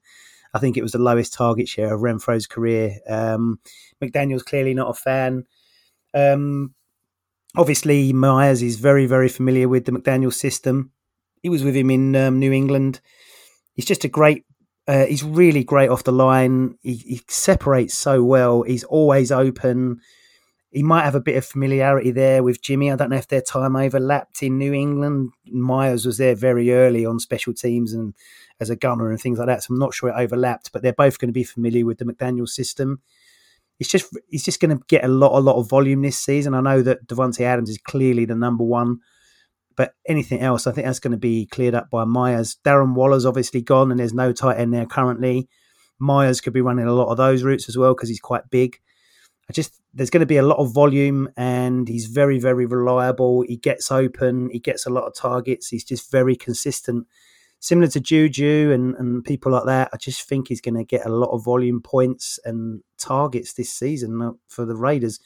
[0.54, 3.00] I think it was the lowest target share of Renfrow's career.
[3.10, 3.60] Um,
[4.02, 5.46] McDaniel's clearly not a fan.
[6.14, 6.74] Um,
[7.56, 10.92] obviously, Meyers is very, very familiar with the McDaniel system.
[11.42, 13.02] He was with him in um, New England.
[13.74, 14.46] He's just a great.
[14.88, 16.76] Uh, he's really great off the line.
[16.82, 18.64] He, he separates so well.
[18.64, 20.02] He's always open.
[20.72, 22.90] He might have a bit of familiarity there with Jimmy.
[22.90, 25.32] I don't know if their time overlapped in New England.
[25.46, 28.14] Meyers was there very early on special teams and
[28.62, 29.64] as a gunner and things like that.
[29.64, 32.06] So I'm not sure it overlapped, but they're both going to be familiar with the
[32.06, 33.02] McDaniel system.
[33.80, 36.54] It's just he's just going to get a lot, a lot of volume this season.
[36.54, 39.00] I know that Davante Adams is clearly the number one,
[39.76, 42.58] but anything else, I think that's going to be cleared up by Meyers.
[42.64, 45.50] Darren Waller's obviously gone, and there's no tight end there currently.
[46.00, 48.80] Meyers could be running a lot of those routes as well because he's quite big.
[49.52, 53.42] I just there's going to be a lot of volume, and he's very, very reliable.
[53.42, 55.68] He gets open, he gets a lot of targets.
[55.68, 57.06] He's just very consistent
[57.62, 61.06] similar to Juju and, and people like that, I just think he's going to get
[61.06, 65.20] a lot of volume points and targets this season uh, for the Raiders.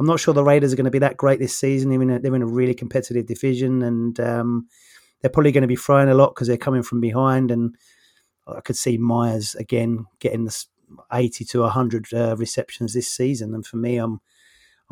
[0.00, 1.90] I'm not sure the Raiders are going to be that great this season.
[1.90, 4.68] They're in a, they're in a really competitive division, and um,
[5.20, 7.50] they're probably going to be throwing a lot because they're coming from behind.
[7.50, 7.76] And
[8.48, 10.64] I could see Meyers again getting the
[11.12, 13.54] 80 to 100 uh, receptions this season.
[13.54, 14.20] And for me, I'm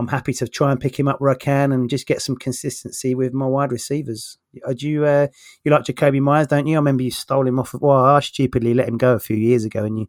[0.01, 2.35] I'm happy to try and pick him up where I can and just get some
[2.35, 4.39] consistency with my wide receivers.
[4.67, 5.27] Uh, do you uh,
[5.63, 6.77] you like Jakobi Meyers, don't you?
[6.77, 7.75] I remember you stole him off.
[7.75, 10.07] Of, well, I stupidly let him go a few years ago, and you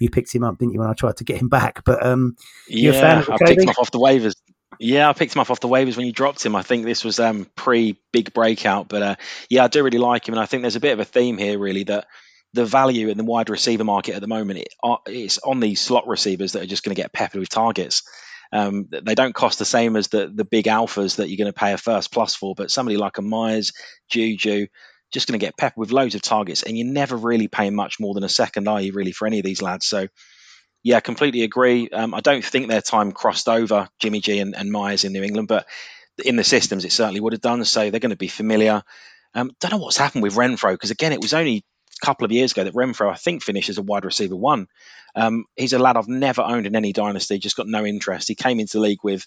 [0.00, 0.80] you picked him up, didn't you?
[0.80, 2.36] When I tried to get him back, but um,
[2.68, 4.32] yeah, I picked him off the waivers.
[4.80, 6.56] Yeah, I picked him up off the waivers when you dropped him.
[6.56, 9.16] I think this was um, pre big breakout, but uh,
[9.50, 11.36] yeah, I do really like him, and I think there's a bit of a theme
[11.36, 12.06] here, really, that
[12.54, 15.80] the value in the wide receiver market at the moment it, uh, it's on these
[15.80, 18.04] slot receivers that are just going to get peppered with targets.
[18.52, 21.58] Um, they don't cost the same as the the big alphas that you're going to
[21.58, 23.72] pay a first plus for, but somebody like a Meyers,
[24.08, 24.68] Juju,
[25.12, 27.98] just going to get peppered with loads of targets, and you're never really paying much
[27.98, 28.92] more than a second, are you?
[28.92, 29.86] Really, for any of these lads?
[29.86, 30.08] So.
[30.86, 31.88] Yeah, completely agree.
[31.88, 35.22] Um, I don't think their time crossed over Jimmy G and, and Meyers in New
[35.22, 35.66] England, but
[36.22, 37.64] in the systems, it certainly would have done.
[37.64, 38.82] So they're going to be familiar.
[39.34, 41.64] Um, don't know what's happened with Renfrow because again, it was only
[42.04, 44.68] couple of years ago that Renfrow, I think finished as a wide receiver one.
[45.14, 48.28] Um, he's a lad I've never owned in any dynasty, just got no interest.
[48.28, 49.26] He came into the league with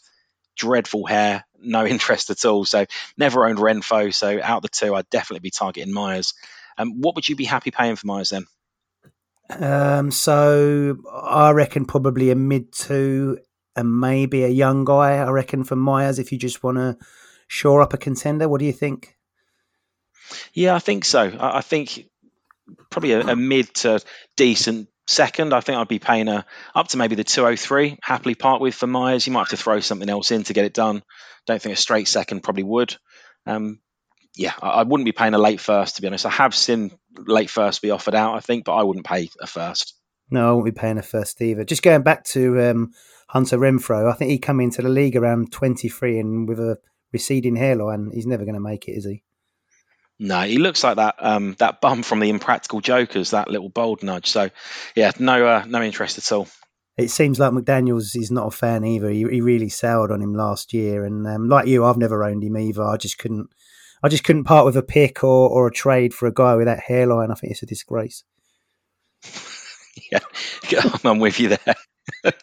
[0.56, 2.66] dreadful hair, no interest at all.
[2.66, 2.86] So
[3.18, 4.14] never owned Renfrow.
[4.14, 6.34] So out of the two, I'd definitely be targeting Meyers.
[6.78, 8.46] Um, what would you be happy paying for Meyers then?
[9.50, 13.40] Um, so I reckon probably a mid two
[13.76, 15.14] and maybe a young guy.
[15.14, 16.98] I reckon for Meyers, if you just want to
[17.48, 19.16] shore up a contender, what do you think?
[20.54, 21.22] Yeah, I think so.
[21.22, 22.10] I, I think
[22.90, 24.02] probably a, a, mid to
[24.36, 25.54] decent second.
[25.54, 28.88] I think I'd be paying a, up to maybe the 203 happily part with for
[28.88, 29.26] Meyers.
[29.26, 31.04] You might have to throw something else in to get it done.
[31.46, 32.96] Don't think a straight second probably would.
[33.46, 33.80] Um,
[34.36, 36.26] yeah, I, I, wouldn't be paying a late first to be honest.
[36.26, 39.48] I have seen late first be offered out, I think, but I wouldn't pay a
[39.48, 39.94] first.
[40.30, 41.64] No, I won't be paying a first either.
[41.64, 42.92] Just going back to um,
[43.30, 46.78] Hunter Renfrow, I think he come into the league around 23 and with a
[47.14, 49.24] receding hairline, he's never going to make it, is he?
[50.20, 54.02] No, he looks like that um, that bum from the Impractical Jokers, that little bold
[54.02, 54.28] nudge.
[54.28, 54.50] So,
[54.96, 56.48] yeah, no uh, no interest at all.
[56.98, 59.10] it seems like McDaniel's is not a fan either.
[59.10, 62.44] He, he really soured on him last year, and um, like you, I've never owned
[62.44, 62.84] him either.
[62.84, 63.50] I just couldn't,
[64.02, 66.66] I just couldn't part with a pick or, or a trade for a guy with
[66.66, 67.30] that hairline.
[67.32, 68.24] I think it's a disgrace.
[70.12, 70.20] yeah,
[71.04, 71.76] I'm with you there.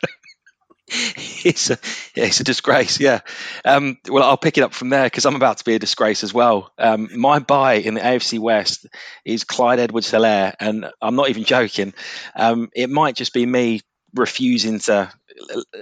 [0.89, 1.79] it's a
[2.15, 3.01] it's a disgrace.
[3.01, 3.21] Yeah.
[3.65, 6.23] Um, well, I'll pick it up from there because I'm about to be a disgrace
[6.23, 6.73] as well.
[6.79, 8.87] Um, my buy in the AFC West
[9.25, 11.95] is Clyde Edwards-Helaire, and I'm not even joking.
[12.37, 13.81] Um, it might just be me
[14.15, 15.11] refusing to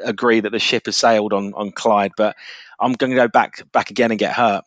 [0.05, 2.37] agree that the ship has sailed on on Clyde, but
[2.79, 4.65] I'm going to go back back again and get hurt.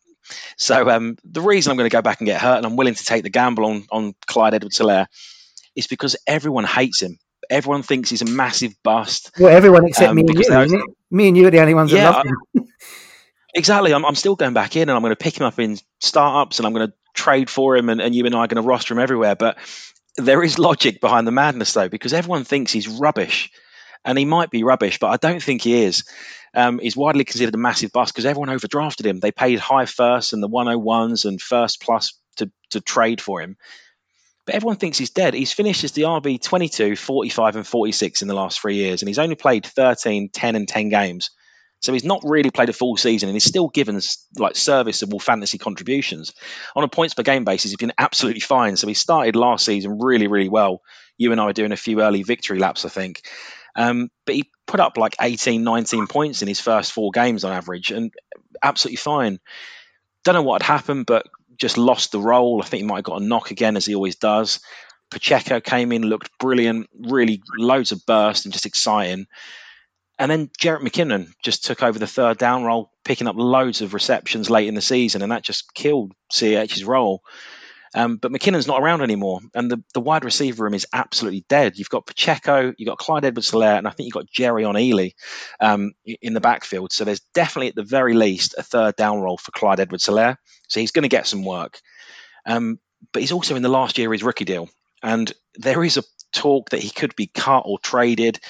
[0.57, 2.95] So um, the reason I'm going to go back and get hurt, and I'm willing
[2.95, 5.07] to take the gamble on on Clyde Edwards-Helaire,
[5.75, 7.19] is because everyone hates him.
[7.49, 9.31] Everyone thinks he's a massive bust.
[9.39, 10.95] Well, everyone except um, me and you, isn't?
[11.11, 12.67] Me and you are the only ones yeah, that love him.
[13.55, 13.93] exactly.
[13.93, 16.59] I'm, I'm still going back in, and I'm going to pick him up in startups,
[16.59, 18.67] and I'm going to trade for him, and, and you and I are going to
[18.67, 19.35] roster him everywhere.
[19.35, 19.57] But
[20.17, 23.51] there is logic behind the madness, though, because everyone thinks he's rubbish,
[24.03, 26.03] and he might be rubbish, but I don't think he is.
[26.55, 29.19] Um, he's widely considered a massive bust because everyone overdrafted him.
[29.19, 33.57] They paid high first and the 101s and first plus to, to trade for him.
[34.45, 35.33] But everyone thinks he's dead.
[35.33, 39.09] He's finished as the RB 22, 45, and 46 in the last three years, and
[39.09, 41.31] he's only played 13, 10, and 10 games.
[41.81, 44.01] So he's not really played a full season and he's still given
[44.37, 46.33] like serviceable fantasy contributions.
[46.75, 48.75] On a points per game basis, he's been absolutely fine.
[48.75, 50.81] So he started last season really, really well.
[51.17, 53.21] You and I were doing a few early victory laps, I think.
[53.75, 57.51] Um, but he put up like 18, 19 points in his first four games on
[57.51, 58.11] average and
[58.63, 59.39] absolutely fine.
[60.23, 61.27] Don't know what had happened, but
[61.57, 62.61] just lost the role.
[62.61, 64.59] I think he might have got a knock again, as he always does.
[65.11, 69.27] Pacheco came in, looked brilliant, really loads of burst and just exciting.
[70.17, 73.93] And then Jerick McKinnon just took over the third down role, picking up loads of
[73.93, 77.21] receptions late in the season, and that just killed CH's role.
[77.95, 81.77] Um, but McKinnon's not around anymore, and the, the wide receiver room is absolutely dead.
[81.77, 85.13] You've got Pacheco, you've got Clyde Edwards-Helaire, and I think you've got Jerrion Ealy
[85.61, 86.91] um, in the backfield.
[86.91, 90.35] So there's definitely, at the very least, a third down role for Clyde Edwards-Helaire.
[90.67, 91.79] So he's going to get some work.
[92.45, 92.79] Um,
[93.13, 94.69] but he's also in the last year of his rookie deal,
[95.01, 96.03] and there is a
[96.33, 98.41] talk that he could be cut or traded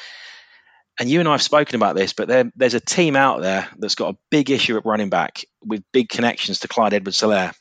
[0.99, 3.67] and you and I have spoken about this, but there, there's a team out there
[3.77, 7.53] that's got a big issue at running back with big connections to Clyde Edwards-Helaire.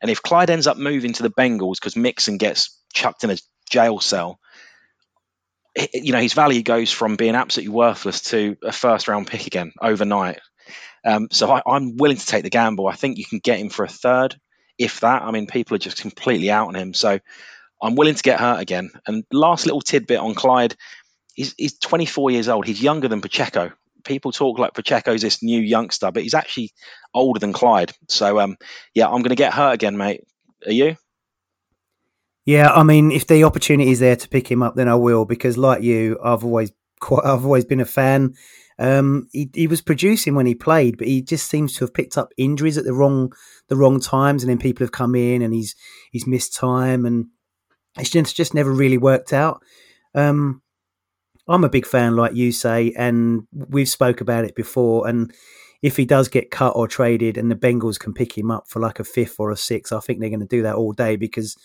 [0.00, 3.36] And if Clyde ends up moving to the Bengals because Mixon gets chucked in a
[3.70, 4.38] jail cell,
[5.94, 9.72] you know his value goes from being absolutely worthless to a first round pick again
[9.80, 10.40] overnight.
[11.04, 12.88] Um, so I, I'm willing to take the gamble.
[12.88, 14.36] I think you can get him for a third,
[14.78, 15.22] if that.
[15.22, 16.92] I mean, people are just completely out on him.
[16.92, 17.18] So
[17.80, 18.90] I'm willing to get hurt again.
[19.06, 20.76] And last little tidbit on Clyde
[21.40, 22.66] he's, he's 24 years old.
[22.66, 23.72] He's younger than Pacheco.
[24.04, 26.72] People talk like Pacheco's this new youngster, but he's actually
[27.14, 27.92] older than Clyde.
[28.08, 28.56] So, um,
[28.94, 30.24] yeah, I'm going to get hurt again, mate.
[30.66, 30.96] Are you?
[32.44, 35.24] Yeah, I mean, if the opportunity is there to pick him up, then I will.
[35.24, 38.34] Because, like you, I've always quite, I've always been a fan.
[38.78, 42.16] Um, he, he was producing when he played, but he just seems to have picked
[42.16, 43.32] up injuries at the wrong
[43.68, 45.74] the wrong times, and then people have come in and he's
[46.10, 47.26] he's missed time, and
[47.98, 49.62] it's just just never really worked out.
[50.14, 50.62] Um,
[51.50, 55.08] I'm a big fan, like you say, and we've spoke about it before.
[55.08, 55.34] And
[55.82, 58.78] if he does get cut or traded, and the Bengals can pick him up for
[58.78, 61.16] like a fifth or a sixth, I think they're going to do that all day
[61.16, 61.56] because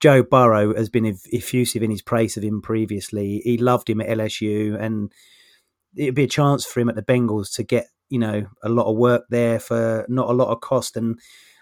[0.00, 3.40] Joe Burrow has been effusive in his praise of him previously.
[3.42, 5.10] He loved him at LSU, and
[5.96, 8.90] it'd be a chance for him at the Bengals to get you know a lot
[8.90, 11.18] of work there for not a lot of cost and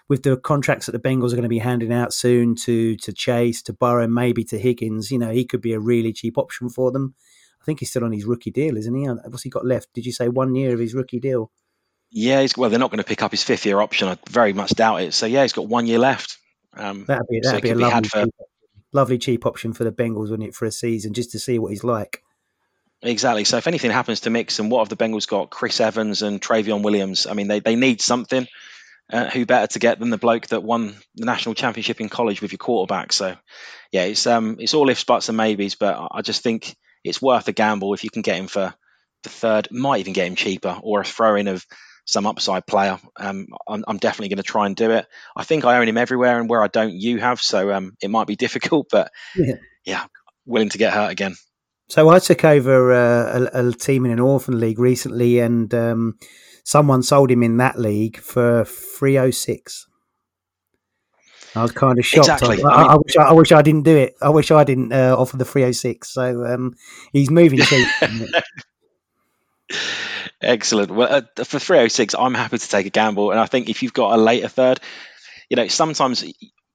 [0.09, 3.13] with the contracts that the Bengals are going to be handing out soon to to
[3.13, 6.67] Chase, to Burrow, maybe to Higgins, you know, he could be a really cheap option
[6.67, 7.15] for them.
[7.61, 9.05] I think he's still on his rookie deal, isn't he?
[9.05, 9.93] What's he got left?
[9.93, 11.51] Did you say one year of his rookie deal?
[12.09, 14.07] Yeah, well, they're not going to pick up his fifth year option.
[14.07, 15.13] I very much doubt it.
[15.13, 16.37] So yeah, he's got one year left.
[16.73, 18.23] Um, that'd be that'd so be a lovely, for...
[18.25, 18.33] cheap,
[18.91, 21.71] lovely cheap option for the Bengals, wouldn't it, for a season, just to see what
[21.71, 22.23] he's like.
[23.03, 23.45] Exactly.
[23.45, 25.49] So if anything happens to Mixon, what have the Bengals got?
[25.49, 27.27] Chris Evans and Trayveon Williams.
[27.27, 28.47] I mean, they, they need something.
[29.11, 32.41] Uh, who better to get than the bloke that won the national championship in college
[32.41, 33.11] with your quarterback?
[33.11, 33.35] So,
[33.91, 35.75] yeah, it's um, it's all ifs, buts, and maybes.
[35.75, 38.73] But I just think it's worth a gamble if you can get him for
[39.23, 39.67] the third.
[39.71, 41.65] Might even get him cheaper or a throw in of
[42.05, 42.99] some upside player.
[43.17, 45.05] Um, I'm, I'm, definitely going to try and do it.
[45.35, 47.39] I think I own him everywhere, and where I don't, you have.
[47.41, 50.05] So um, it might be difficult, but yeah, yeah
[50.45, 51.35] willing to get hurt again.
[51.89, 56.17] So I took over uh, a, a, team in an orphan league recently, and um,
[56.63, 59.87] someone sold him in that league for 306.
[61.55, 62.29] I was kind of shocked.
[62.29, 62.63] Exactly.
[62.63, 64.15] I, I, mean, I, wish I, I, wish I didn't do it.
[64.21, 66.09] I wish I didn't uh, offer the 306.
[66.09, 66.75] So um,
[67.11, 67.87] he's moving cheap.
[70.41, 70.91] Excellent.
[70.91, 73.31] Well, uh, for 306, I'm happy to take a gamble.
[73.31, 74.79] And I think if you've got a later third,
[75.49, 76.23] you know, sometimes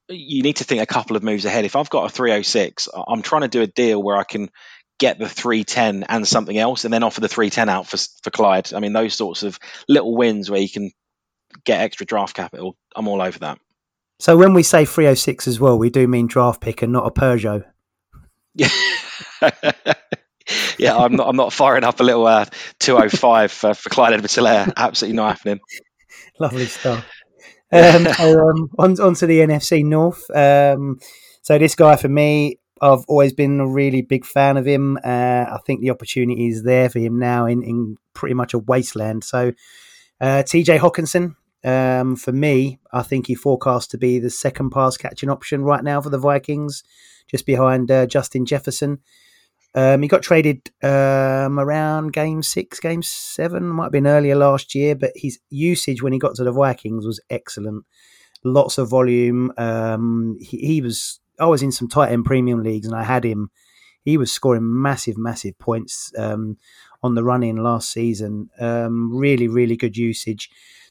[0.08, 1.64] you need to think a couple of moves ahead.
[1.64, 4.50] If I've got a 306, I'm trying to do a deal where I can
[4.98, 8.72] get the 310 and something else, and then offer the 310 out for for Clyde.
[8.72, 9.58] I mean, those sorts of
[9.88, 10.90] little wins where you can
[11.64, 12.76] get extra draft capital.
[12.94, 13.58] I'm all over that.
[14.18, 17.10] So when we say 306 as well, we do mean draft pick and not a
[17.10, 17.64] Peugeot.
[18.54, 18.68] Yeah.
[20.78, 21.28] yeah, I'm not.
[21.28, 22.46] I'm not firing up a little uh,
[22.78, 24.72] 205 for, for Clyde Edwards-Helaire.
[24.76, 25.60] Absolutely not happening.
[26.38, 27.04] Lovely stuff.
[27.72, 30.24] Um, so, um, on, on to the NFC North.
[30.34, 30.98] Um,
[31.42, 34.98] so this guy for me, I've always been a really big fan of him.
[35.02, 38.58] Uh, I think the opportunity is there for him now in, in pretty much a
[38.58, 39.24] wasteland.
[39.24, 39.52] So
[40.20, 44.96] uh, TJ Hockenson, um, for me, I think he forecast to be the second pass
[44.96, 46.84] catching option right now for the Vikings,
[47.26, 49.00] just behind uh, Justin Jefferson.
[49.74, 54.76] Um, he got traded um, around game six, game seven, might have been earlier last
[54.76, 57.84] year, but his usage when he got to the Vikings was excellent.
[58.44, 59.52] Lots of volume.
[59.58, 61.18] Um, he, he, was.
[61.40, 63.50] I was in some tight end premium leagues, and I had him.
[64.04, 66.58] He was scoring massive, massive points um,
[67.02, 68.50] on the run in last season.
[68.60, 70.48] Um, really, really good usage.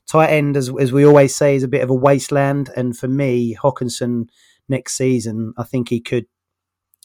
[0.07, 3.07] Tight end, as, as we always say, is a bit of a wasteland, and for
[3.07, 4.27] me, Hockenson
[4.69, 6.25] next season, I think he could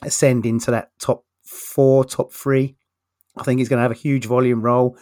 [0.02, 2.76] ascend into that top four, top three.
[3.36, 4.98] I think he's going to have a huge volume role.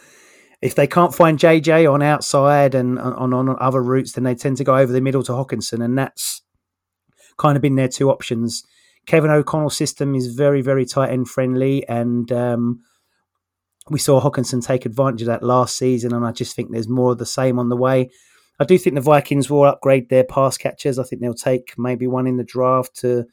[0.61, 4.57] If they can't find JJ on outside and on, on other routes, then they tend
[4.59, 6.43] to go over the middle to Hockenson, and that's
[7.37, 8.63] kind of been their two options.
[9.07, 12.81] Kevin O'Connell's system is very, very tight end friendly, and um,
[13.91, 17.13] we saw Hockenson take advantage of that last season, and I just think there's more
[17.13, 18.11] of the same on the way.
[18.61, 20.99] I do think the Vikings will upgrade their pass catchers.
[20.99, 23.25] I think they'll take maybe one in the draft to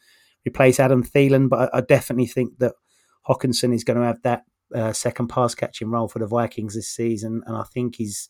[0.46, 2.74] replace Adam Thielen, but I, I definitely think that
[3.28, 6.89] Hockenson is going to have that uh, second pass catching role for the Vikings this
[6.89, 8.30] season, and I think he's.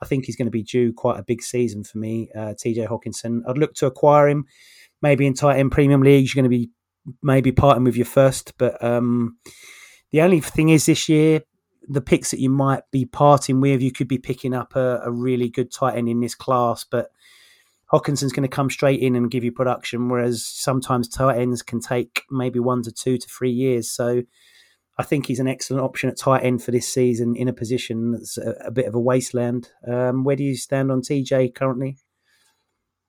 [0.00, 2.88] I think he's going to be due quite a big season for me, uh, TJ
[2.88, 3.42] Hockenson.
[3.46, 4.46] I'd look to acquire him,
[5.00, 6.34] maybe in tight end premium leagues.
[6.34, 6.70] You're going to be
[7.22, 9.36] maybe parting with your first, but um,
[10.12, 11.42] the only thing is this year,
[11.88, 15.10] the picks that you might be parting with, you could be picking up a, a
[15.10, 17.10] really good tight end in this class, but
[17.92, 21.80] Hockenson's going to come straight in and give you production, whereas sometimes tight ends can
[21.80, 23.90] take maybe one to two to three years.
[23.90, 24.22] So
[24.98, 28.12] I think he's an excellent option at tight end for this season in a position
[28.12, 29.70] that's a, a bit of a wasteland.
[29.86, 31.98] Um, where do you stand on TJ currently?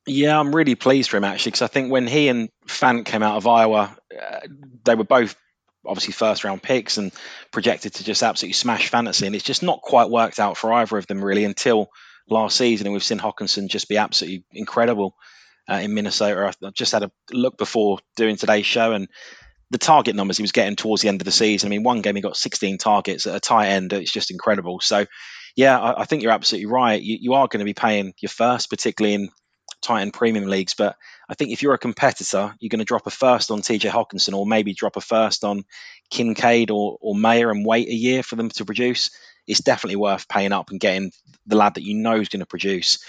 [0.06, 3.24] Yeah, I'm really pleased for him actually because I think when he and Fant came
[3.24, 4.40] out of Iowa, uh,
[4.84, 5.38] they were both
[5.86, 7.12] obviously first round picks and
[7.52, 10.98] projected to just absolutely smash fantasy, and it's just not quite worked out for either
[10.98, 11.90] of them really until
[12.30, 15.16] last season, and we've seen Hockenson just be absolutely incredible
[15.70, 16.54] uh, in Minnesota.
[16.64, 19.08] I just had a look before doing today's show, and
[19.70, 21.68] the target numbers he was getting towards the end of the season.
[21.68, 23.92] I mean, one game he got 16 targets at a tight end.
[23.92, 24.80] It's just incredible.
[24.82, 25.06] So,
[25.56, 27.02] yeah, I, I think you're absolutely right.
[27.02, 29.30] You, you are going to be paying your first, particularly in
[29.84, 30.74] tight end premium leagues.
[30.74, 30.96] But
[31.30, 34.34] I think if you're a competitor, you're going to drop a first on TJ Hockenson
[34.34, 35.64] or maybe drop a first on
[36.10, 39.12] Kincaid or, or Mayer and wait a year for them to produce
[39.48, 41.12] it's definitely worth paying up and getting
[41.46, 43.04] the lad that you know is going to produce.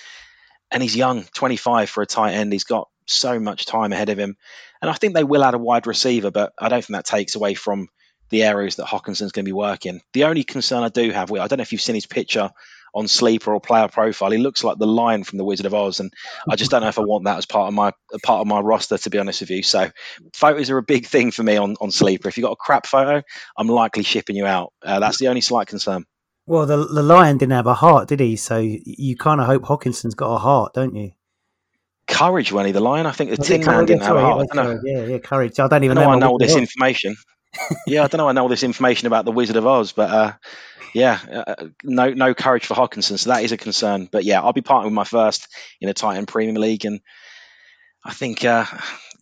[0.71, 2.53] And he's young, 25 for a tight end.
[2.53, 4.37] He's got so much time ahead of him.
[4.83, 7.37] And I think they will add a wide receiver, but I don't think that takes
[7.37, 7.89] away from
[8.31, 10.01] the areas that Hockenson's going to be working.
[10.13, 12.51] The only concern I do have I don't know if you've seen his picture
[12.95, 14.31] on Sleeper or Player Profile.
[14.31, 16.13] He looks like the lion from the Wizard of Oz, and
[16.49, 18.61] I just don't know if I want that as part of my part of my
[18.61, 18.97] roster.
[18.99, 19.91] To be honest with you, so
[20.33, 22.29] photos are a big thing for me on on Sleeper.
[22.29, 23.23] If you've got a crap photo,
[23.57, 24.73] I'm likely shipping you out.
[24.83, 26.05] Uh, that's the only slight concern.
[26.47, 28.37] Well, the the lion didn't have a heart, did he?
[28.37, 31.13] So you kind of hope Hockenson's got a heart, don't you?
[32.07, 33.07] Courage, when he the lion.
[33.07, 34.47] I think the Tin Man didn't have a heart.
[34.85, 35.59] Yeah, yeah, courage.
[35.59, 36.11] I don't even I know.
[36.11, 37.17] I know all this information.
[37.87, 38.29] yeah, I don't know.
[38.29, 40.33] I know all this information about the Wizard of Oz, but uh,
[40.95, 43.19] yeah, uh, no, no courage for Hockenson.
[43.19, 44.09] So that is a concern.
[44.11, 45.49] But yeah, I'll be partnering with my first
[45.81, 47.01] in a tight end Premium League, and
[48.05, 48.65] I think uh,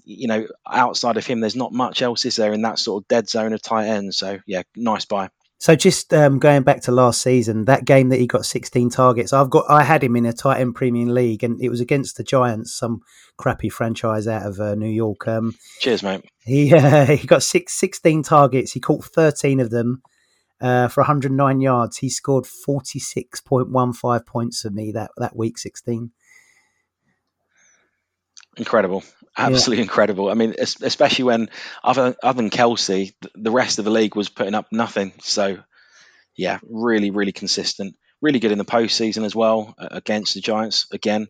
[0.04, 3.08] you know outside of him, there's not much else is there in that sort of
[3.08, 4.14] dead zone of tight end.
[4.14, 5.30] So yeah, nice buy.
[5.58, 9.32] So just um, going back to last season, that game that he got 16 targets,
[9.32, 12.16] I've got I had him in a tight end Premium League, and it was against
[12.18, 13.00] the Giants, some
[13.38, 15.26] crappy franchise out of uh, New York.
[15.26, 16.24] Um, Cheers, mate.
[16.44, 18.72] He uh, he got six, 16 targets.
[18.72, 20.02] He caught 13 of them
[20.62, 21.98] uh, for 109 yards.
[21.98, 26.10] He scored 46.15 points for me that that week 16.
[28.56, 29.02] Incredible
[29.36, 29.82] absolutely yeah.
[29.84, 30.28] incredible.
[30.28, 31.48] I mean, especially when
[31.82, 35.12] other other than Kelce, the rest of the league was putting up nothing.
[35.20, 35.58] So,
[36.36, 37.96] yeah, really, really consistent.
[38.20, 41.26] Really good in the postseason as well against the Giants again.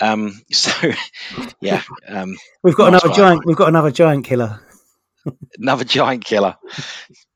[0.00, 0.72] Um, so,
[1.60, 3.46] yeah, um, we've got nice another giant.
[3.46, 4.60] We've got another giant killer.
[5.58, 6.56] another giant killer,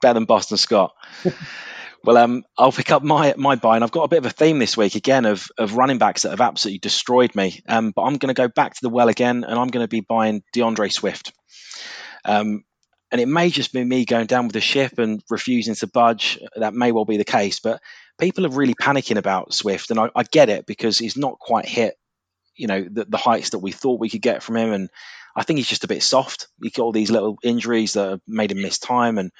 [0.00, 0.92] better than Boston Scott.
[2.02, 4.30] Well, um, I'll pick up my my buy, and I've got a bit of a
[4.30, 7.62] theme this week again of of running backs that have absolutely destroyed me.
[7.68, 9.88] Um, but I'm going to go back to the well again, and I'm going to
[9.88, 11.32] be buying D'Andre Swift.
[12.24, 12.64] Um,
[13.12, 16.38] and it may just be me going down with the ship and refusing to budge.
[16.56, 17.82] That may well be the case, but
[18.18, 21.66] people are really panicking about Swift, and I, I get it because he's not quite
[21.66, 21.94] hit,
[22.54, 24.90] you know, the, the, heights that we thought we could get from him, and
[25.34, 26.48] I think he's just a bit soft.
[26.62, 29.30] He got all these little injuries that have made him miss time, and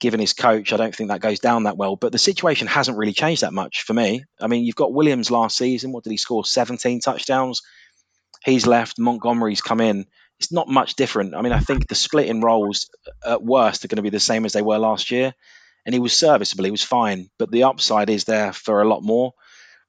[0.00, 1.96] given his coach, I don't think that goes down that well.
[1.96, 4.24] But the situation hasn't really changed that much for me.
[4.40, 5.92] I mean, you've got Williams last season.
[5.92, 6.44] What did he score?
[6.44, 7.62] 17 touchdowns.
[8.44, 8.98] He's left.
[8.98, 10.06] Montgomery's come in
[10.38, 11.34] it's not much different.
[11.34, 12.90] I mean, I think the split in roles
[13.24, 15.34] at worst are going to be the same as they were last year.
[15.84, 19.02] And he was serviceable, he was fine, but the upside is there for a lot
[19.02, 19.32] more.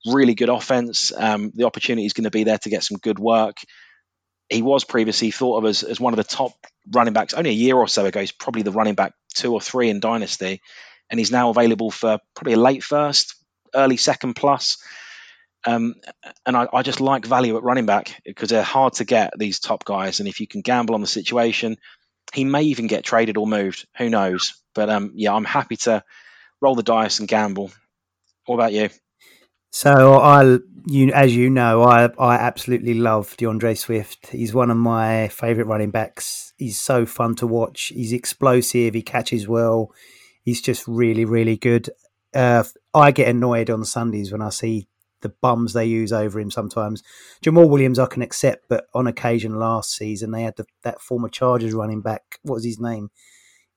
[0.06, 1.12] Really good offense.
[1.16, 3.58] Um, the opportunity is going to be there to get some good work.
[4.50, 6.54] He was previously thought of as, as one of the top
[6.92, 8.20] running backs only a year or so ago.
[8.20, 10.62] He's probably the running back two or three in Dynasty.
[11.10, 13.36] And he's now available for probably a late first,
[13.74, 14.78] early second plus.
[15.66, 15.96] Um,
[16.46, 19.60] and I, I, just like value at running back because they're hard to get these
[19.60, 20.20] top guys.
[20.20, 21.78] And if you can gamble on the situation,
[22.34, 23.86] he may even get traded or moved.
[23.98, 24.62] Who knows?
[24.76, 26.04] But um, yeah, I'm happy to
[26.62, 27.72] roll the dice and gamble.
[28.46, 28.90] What about you?
[29.80, 30.58] So I,
[30.88, 34.26] you as you know, I I absolutely love D'Andre Swift.
[34.26, 36.52] He's one of my favourite running backs.
[36.58, 37.92] He's so fun to watch.
[37.94, 38.96] He's explosive.
[38.96, 39.92] He catches well.
[40.42, 41.92] He's just really really good.
[42.34, 42.64] Uh,
[42.96, 44.88] I get annoyed on Sundays when I see
[45.22, 47.04] the bums they use over him sometimes.
[47.46, 51.30] Jamaal Williams, I can accept, but on occasion last season they had the, that former
[51.30, 52.40] Chargers running back.
[52.42, 53.12] What was his name?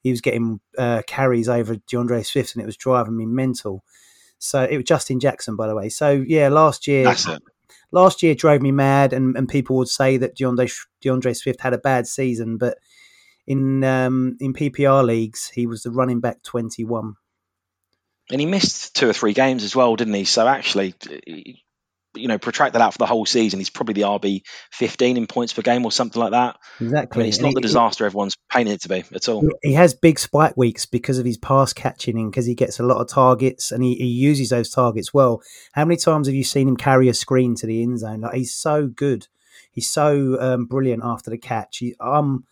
[0.03, 3.85] He was getting uh, carries over D'Andre Swift, and it was driving me mental.
[4.41, 5.89] So it was Justin Jackson, by the way.
[5.89, 7.15] So yeah, last year,
[7.93, 11.75] last year drove me mad, and, and people would say that DeAndre D'Andre Swift had
[11.75, 12.79] a bad season, but
[13.47, 17.15] in um, in PPR leagues, he was the running back twenty one
[18.31, 20.25] and he missed two or three games as well, didn't he?
[20.25, 20.95] So actually,
[22.15, 23.61] you know, protract that out for the whole season.
[23.61, 24.43] He's probably the RB
[24.73, 26.57] fifteen in points per game or something like that.
[26.81, 27.21] Exactly.
[27.21, 29.49] I mean, it's not the disaster everyone's painting it to be at all.
[29.63, 32.83] He has big spike weeks because of his pass catching and because he gets a
[32.83, 35.41] lot of targets and he, he, uses those targets well.
[35.73, 38.23] How many times have you seen him carry a screen to the end zone?
[38.23, 39.29] Like he's so good.
[39.73, 41.79] He's so um, brilliant after the catch.
[41.79, 42.45] He, um,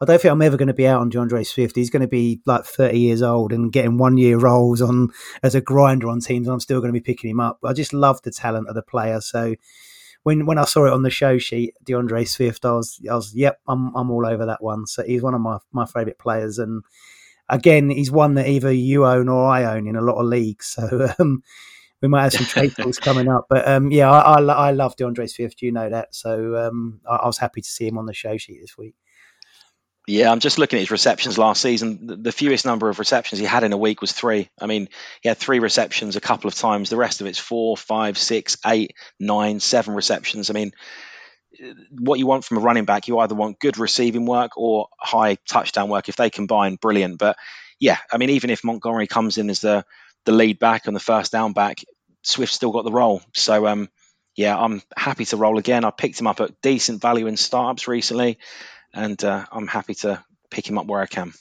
[0.00, 1.74] I don't think I'm ever going to be out on D'Andre Swift.
[1.74, 5.08] He's going to be like 30 years old and getting one year roles on
[5.42, 6.46] as a grinder on teams.
[6.46, 7.58] And I'm still going to be picking him up.
[7.64, 9.22] I just love the talent of the player.
[9.22, 9.54] So
[10.22, 13.32] when when I saw it on the show sheet, D'Andre Swift, I was I was
[13.34, 14.86] yep, I'm I'm all over that one.
[14.86, 16.82] So he's one of my my favorite players, and
[17.48, 20.66] again, he's one that either you own or I own in a lot of leagues.
[20.66, 21.08] So.
[21.18, 21.42] Um,
[22.02, 24.96] we might have some trade talks coming up, but um, yeah, I, I, I love
[24.96, 25.62] D'Andre Swift.
[25.62, 28.36] You know that, so um, I, I was happy to see him on the show
[28.36, 28.94] sheet this week.
[30.06, 32.22] Yeah, I'm just looking at his receptions last season.
[32.22, 34.48] The fewest number of receptions he had in a week was three.
[34.60, 34.88] I mean,
[35.20, 36.90] he had three receptions a couple of times.
[36.90, 40.48] The rest of it's four, five, six, eight, nine, seven receptions.
[40.48, 40.72] I mean,
[41.90, 45.38] what you want from a running back, you either want good receiving work or high
[45.48, 46.08] touchdown work.
[46.08, 47.18] If they combine, brilliant.
[47.18, 47.36] But
[47.80, 49.84] yeah, I mean, even if Montgomery comes in as the
[50.24, 51.82] the lead back and the first down back,
[52.22, 53.22] Swift still got the role.
[53.34, 53.88] So um,
[54.36, 55.84] yeah, I'm happy to roll again.
[55.84, 58.38] I picked him up at decent value in startups recently
[58.94, 61.32] and uh, I'm happy to pick him up where I can.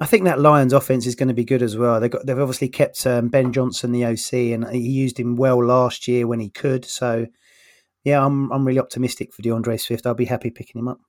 [0.00, 2.00] I think that Lions offense is going to be good as well.
[2.00, 5.62] They got they've obviously kept um, Ben Johnson the OC, and he used him well
[5.62, 6.86] last year when he could.
[6.86, 7.26] So
[8.02, 10.06] yeah, I'm I'm really optimistic for D'Andre Swift.
[10.06, 11.00] I'll be happy picking him up.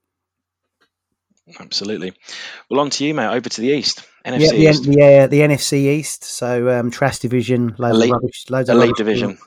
[1.58, 2.12] Absolutely.
[2.70, 3.34] Well, on to you, mate.
[3.34, 4.88] Over to the East, NFC yeah, the, East.
[4.88, 6.24] Uh, the NFC East.
[6.24, 9.38] So um, Trash Division, loads elite, of rubbish, loads of elite division.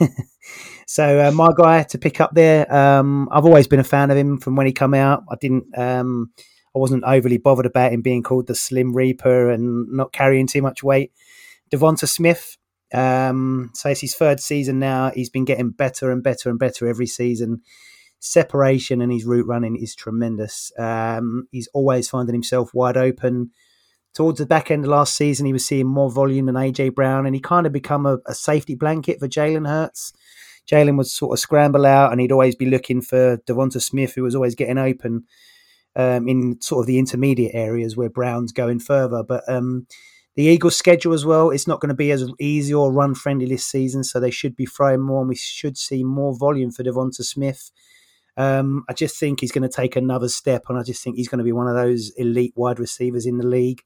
[0.86, 4.16] So uh, my guy to pick up there, um, I've always been a fan of
[4.16, 5.24] him from when he come out.
[5.28, 6.30] I didn't, um,
[6.74, 10.62] I wasn't overly bothered about him being called the Slim Reaper and not carrying too
[10.62, 11.12] much weight.
[11.72, 12.56] Devonta Smith,
[12.94, 15.10] um, so it's his third season now.
[15.12, 17.62] He's been getting better and better and better every season.
[18.20, 20.70] Separation and his route running is tremendous.
[20.78, 23.50] Um, he's always finding himself wide open.
[24.14, 27.26] Towards the back end of last season, he was seeing more volume than AJ Brown,
[27.26, 30.12] and he kind of become a, a safety blanket for Jalen Hurts.
[30.70, 34.22] Jalen would sort of scramble out and he'd always be looking for Devonta Smith, who
[34.22, 35.24] was always getting open
[35.94, 39.22] um, in sort of the intermediate areas where Brown's going further.
[39.22, 39.86] But um,
[40.34, 43.46] the Eagles' schedule as well, it's not going to be as easy or run friendly
[43.46, 46.84] this season, so they should be throwing more and we should see more volume for
[46.84, 47.70] Devonta Smith.
[48.36, 51.28] Um, I just think he's going to take another step, and I just think he's
[51.28, 53.82] going to be one of those elite wide receivers in the league.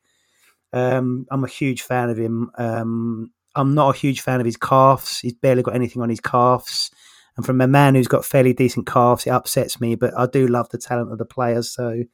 [0.72, 2.50] Um, I'm a huge fan of him.
[2.56, 5.20] Um, I'm not a huge fan of his calves.
[5.20, 6.90] He's barely got anything on his calves.
[7.36, 9.94] And from a man who's got fairly decent calves, it upsets me.
[9.94, 11.72] But I do love the talent of the players.
[11.72, 12.04] So,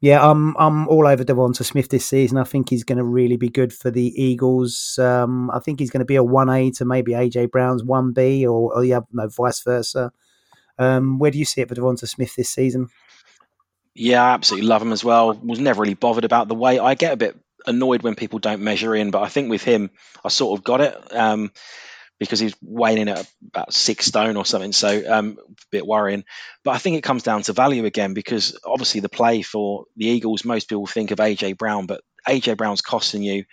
[0.00, 2.38] yeah, I'm I'm all over Devonta Smith this season.
[2.38, 4.98] I think he's going to really be good for the Eagles.
[4.98, 8.12] Um, I think he's going to be a one A to maybe AJ Brown's one
[8.12, 10.12] B, or, or yeah, no, vice versa.
[10.78, 12.88] Um, where do you see it for Devonta Smith this season?
[13.94, 15.34] Yeah, I absolutely love him as well.
[15.34, 16.78] Was never really bothered about the weight.
[16.78, 17.36] I get a bit
[17.68, 19.90] annoyed when people don't measure in, but I think with him,
[20.24, 21.52] I sort of got it um,
[22.18, 24.72] because he's weighing in at about six stone or something.
[24.72, 26.24] So um, a bit worrying.
[26.64, 30.06] But I think it comes down to value again because obviously the play for the
[30.06, 33.44] Eagles, most people think of AJ Brown, but AJ Brown's costing you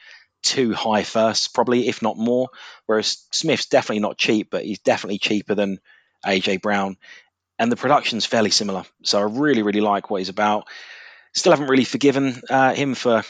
[0.45, 2.49] two high firsts, probably, if not more.
[2.85, 5.79] Whereas Smith's definitely not cheap, but he's definitely cheaper than
[6.25, 6.97] AJ Brown.
[7.57, 8.83] And the production's fairly similar.
[9.03, 10.67] So I really, really like what he's about.
[11.33, 13.23] Still haven't really forgiven uh, him for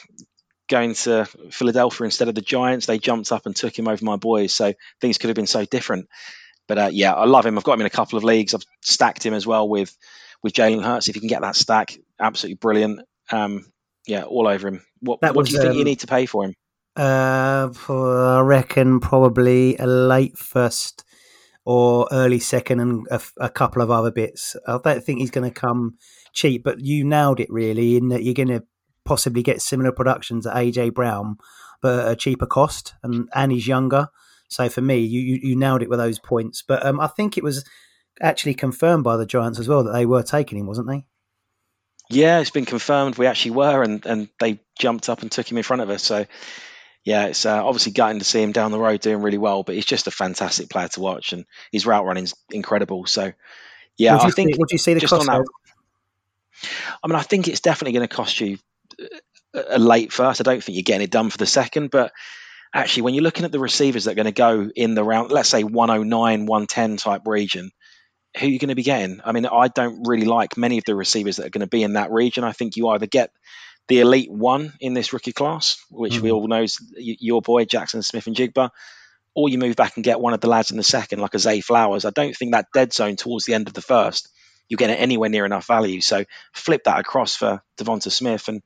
[0.67, 2.85] going to Philadelphia instead of the Giants.
[2.85, 4.53] They jumped up and took him over my boys.
[4.55, 6.07] So things could have been so different.
[6.67, 7.57] But uh, yeah, I love him.
[7.57, 8.53] I've got him in a couple of leagues.
[8.53, 9.95] I've stacked him as well with
[10.41, 11.07] with Jalen Hurts.
[11.07, 13.01] If you can get that stack, absolutely brilliant.
[13.31, 13.65] Um,
[14.07, 14.85] yeah, all over him.
[14.99, 16.53] What, what was, do you think um, you need to pay for him?
[16.95, 21.03] Uh, I reckon probably a late first
[21.65, 24.55] or early second and a, a couple of other bits.
[24.67, 25.97] I don't think he's going to come
[26.33, 28.63] cheap, but you nailed it really in that you're going to
[29.05, 31.37] possibly get similar productions at AJ Brown,
[31.81, 34.09] but at a cheaper cost, and and he's younger.
[34.47, 36.63] So for me, you you, you nailed it with those points.
[36.67, 37.63] But um, I think it was
[38.21, 41.05] actually confirmed by the Giants as well that they were taking him, wasn't they?
[42.09, 43.17] Yeah, it's been confirmed.
[43.17, 46.03] We actually were, and and they jumped up and took him in front of us.
[46.03, 46.25] So
[47.05, 49.75] yeah, it's uh, obviously gutting to see him down the road doing really well, but
[49.75, 53.05] he's just a fantastic player to watch, and his route running is incredible.
[53.05, 53.31] So,
[53.95, 54.55] yeah, I think.
[54.55, 55.27] See, do you see the cost?
[55.27, 55.45] That,
[57.03, 58.57] I mean, I think it's definitely going to cost you
[59.55, 60.41] a late first.
[60.41, 62.11] I don't think you're getting it done for the second, but
[62.73, 65.31] actually, when you're looking at the receivers that are going to go in the round,
[65.31, 67.71] let's say 109, 110 type region,
[68.37, 69.21] who are you going to be getting?
[69.23, 71.83] I mean, I don't really like many of the receivers that are going to be
[71.83, 72.43] in that region.
[72.43, 73.31] I think you either get
[73.87, 76.23] the elite one in this rookie class, which mm-hmm.
[76.23, 78.69] we all know is your boy Jackson Smith-Njigba,
[79.35, 81.39] or you move back and get one of the lads in the second, like a
[81.39, 82.05] Zay Flowers.
[82.05, 84.29] I don't think that dead zone towards the end of the first,
[84.67, 86.01] you get it anywhere near enough value.
[86.01, 88.63] So flip that across for Devonta Smith and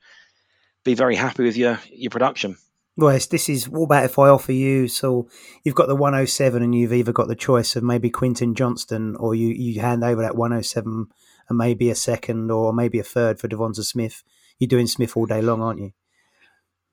[0.83, 2.57] be very happy with your your production.
[2.97, 4.87] Well, this is what about if I offer you?
[4.87, 5.29] So
[5.63, 9.35] you've got the 107, and you've either got the choice of maybe Quentin Johnston, or
[9.35, 11.07] you you hand over that 107
[11.47, 14.23] and maybe a second or maybe a third for Devonta Smith
[14.59, 15.91] you're doing Smith all day long, aren't you?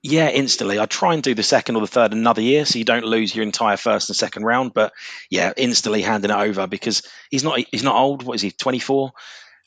[0.02, 0.78] Yeah, instantly.
[0.78, 3.34] I try and do the second or the third another year, so you don't lose
[3.34, 4.72] your entire first and second round.
[4.72, 4.92] But
[5.30, 8.22] yeah, instantly handing it over because he's not he's not old.
[8.22, 8.52] What is he?
[8.52, 9.12] Twenty four.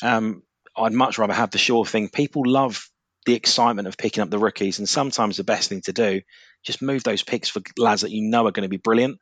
[0.02, 0.44] Um,
[0.78, 2.08] I'd much rather have the sure thing.
[2.08, 2.89] People love
[3.26, 6.22] the excitement of picking up the rookies, and sometimes the best thing to do
[6.64, 9.20] just move those picks for lads that you know are going to be brilliant.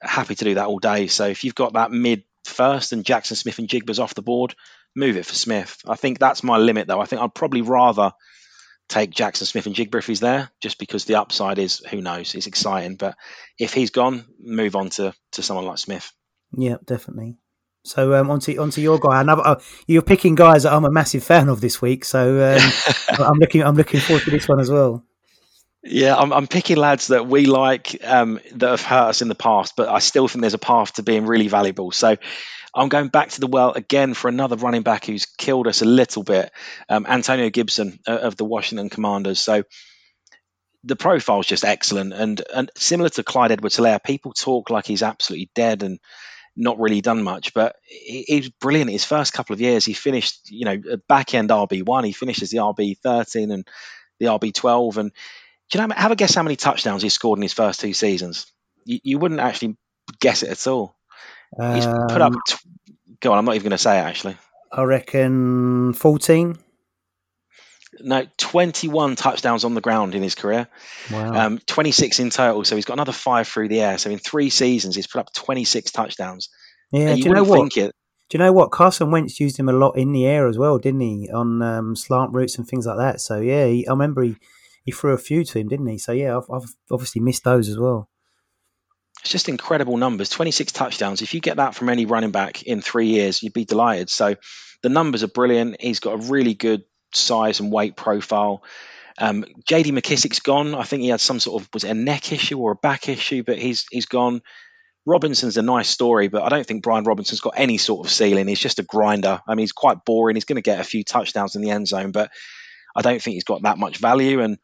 [0.00, 1.06] Happy to do that all day.
[1.06, 4.54] So if you've got that mid first and Jackson Smith-Njigba's off the board,
[4.94, 5.78] move it for Smith.
[5.86, 7.00] I think that's my limit, though.
[7.00, 8.12] I think I'd probably rather
[8.88, 12.96] take Jackson Smith-Njigba if he's there, just because the upside is who knows, it's exciting.
[12.96, 13.16] But
[13.58, 16.12] if he's gone, move on to to someone like Smith.
[16.56, 17.38] Yeah, definitely.
[17.84, 19.20] So um, onto onto your guy.
[19.20, 22.04] Another, uh, you're picking guys that I'm a massive fan of this week.
[22.04, 22.72] So um,
[23.18, 25.04] I'm looking I'm looking forward to this one as well.
[25.86, 29.34] Yeah, I'm, I'm picking lads that we like um, that have hurt us in the
[29.34, 31.92] past, but I still think there's a path to being really valuable.
[31.92, 32.16] So
[32.74, 35.84] I'm going back to the well again for another running back who's killed us a
[35.84, 36.50] little bit,
[36.88, 39.40] um, Antonio Gibson uh, of the Washington Commanders.
[39.40, 39.64] So
[40.84, 45.02] the profile is just excellent, and and similar to Clyde Edwards-Helaire, people talk like he's
[45.02, 45.98] absolutely dead and
[46.56, 48.90] not really done much, but he, he was brilliant.
[48.90, 52.04] His first couple of years, he finished, you know, back end RB one.
[52.04, 53.66] He finished as the RB thirteen and
[54.20, 55.12] the RB twelve, and
[55.70, 55.94] do you know?
[55.94, 58.46] Have a guess how many touchdowns he scored in his first two seasons.
[58.84, 59.76] You, you wouldn't actually
[60.20, 60.96] guess it at all.
[61.56, 62.32] He's put up.
[62.32, 62.40] Um,
[63.20, 64.36] go on, I'm not even going to say it actually.
[64.70, 66.58] I reckon 14.
[68.00, 70.68] No, 21 touchdowns on the ground in his career.
[71.10, 71.46] Wow.
[71.46, 72.64] Um, 26 in total.
[72.64, 73.98] So he's got another five through the air.
[73.98, 76.48] So in three seasons, he's put up 26 touchdowns.
[76.92, 77.76] Yeah, you do you know what?
[77.76, 77.94] It,
[78.30, 78.70] do you know what?
[78.70, 81.30] Carson Wentz used him a lot in the air as well, didn't he?
[81.30, 83.20] On um, slant routes and things like that.
[83.20, 84.36] So yeah, he, I remember he,
[84.84, 85.98] he threw a few to him, didn't he?
[85.98, 88.08] So yeah, I've, I've obviously missed those as well.
[89.20, 91.22] It's just incredible numbers 26 touchdowns.
[91.22, 94.10] If you get that from any running back in three years, you'd be delighted.
[94.10, 94.36] So
[94.82, 95.80] the numbers are brilliant.
[95.80, 96.84] He's got a really good
[97.16, 98.62] size and weight profile.
[99.18, 100.74] Um, JD McKissic's gone.
[100.74, 103.08] I think he had some sort of was it a neck issue or a back
[103.08, 104.42] issue, but he's he's gone.
[105.06, 108.48] Robinson's a nice story, but I don't think Brian Robinson's got any sort of ceiling.
[108.48, 109.40] He's just a grinder.
[109.46, 110.34] I mean, he's quite boring.
[110.34, 112.30] He's going to get a few touchdowns in the end zone, but
[112.96, 114.40] I don't think he's got that much value.
[114.40, 114.58] And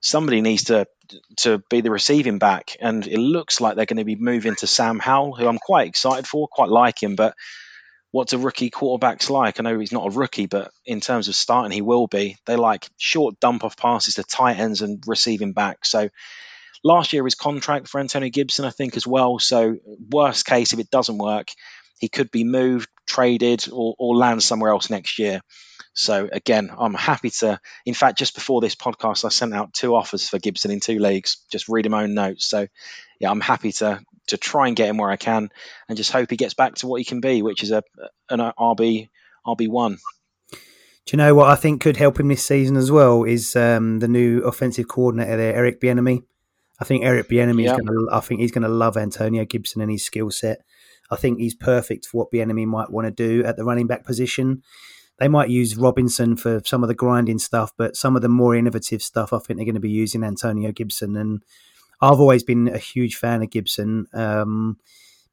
[0.00, 0.86] somebody needs to
[1.38, 4.66] to be the receiving back, and it looks like they're going to be moving to
[4.66, 7.16] Sam Howell, who I'm quite excited for, quite like him.
[7.16, 7.34] But
[8.16, 9.60] what's a rookie quarterback's like?
[9.60, 12.38] I know he's not a rookie, but in terms of starting, he will be.
[12.46, 15.84] They like short dump off passes to tight ends and receiving back.
[15.84, 16.08] So
[16.82, 19.38] last year his contract for Antonio Gibson, I think, as well.
[19.38, 19.76] So
[20.10, 21.48] worst case, if it doesn't work,
[21.98, 25.42] he could be moved, traded, or, or land somewhere else next year.
[25.92, 27.60] So again, I'm happy to.
[27.84, 31.00] In fact, just before this podcast, I sent out two offers for Gibson in two
[31.00, 31.44] leagues.
[31.52, 32.46] Just read my own notes.
[32.46, 32.66] So
[33.20, 35.50] yeah, I'm happy to to try and get him where I can,
[35.88, 37.82] and just hope he gets back to what he can be, which is a
[38.30, 39.08] an RB
[39.46, 39.98] RB one.
[41.06, 43.22] Do you know what I think could help him this season as well?
[43.22, 46.24] Is um, the new offensive coordinator there, Eric Bieniemy.
[46.80, 48.08] I think Eric Bieniemy is going to.
[48.12, 50.62] I think he's going to love Antonio Gibson and his skill set.
[51.10, 54.04] I think he's perfect for what Bieniemy might want to do at the running back
[54.04, 54.62] position.
[55.18, 58.54] They might use Robinson for some of the grinding stuff, but some of the more
[58.54, 61.16] innovative stuff, I think they're going to be using Antonio Gibson.
[61.16, 61.42] And
[62.00, 64.06] I've always been a huge fan of Gibson.
[64.12, 64.78] Um,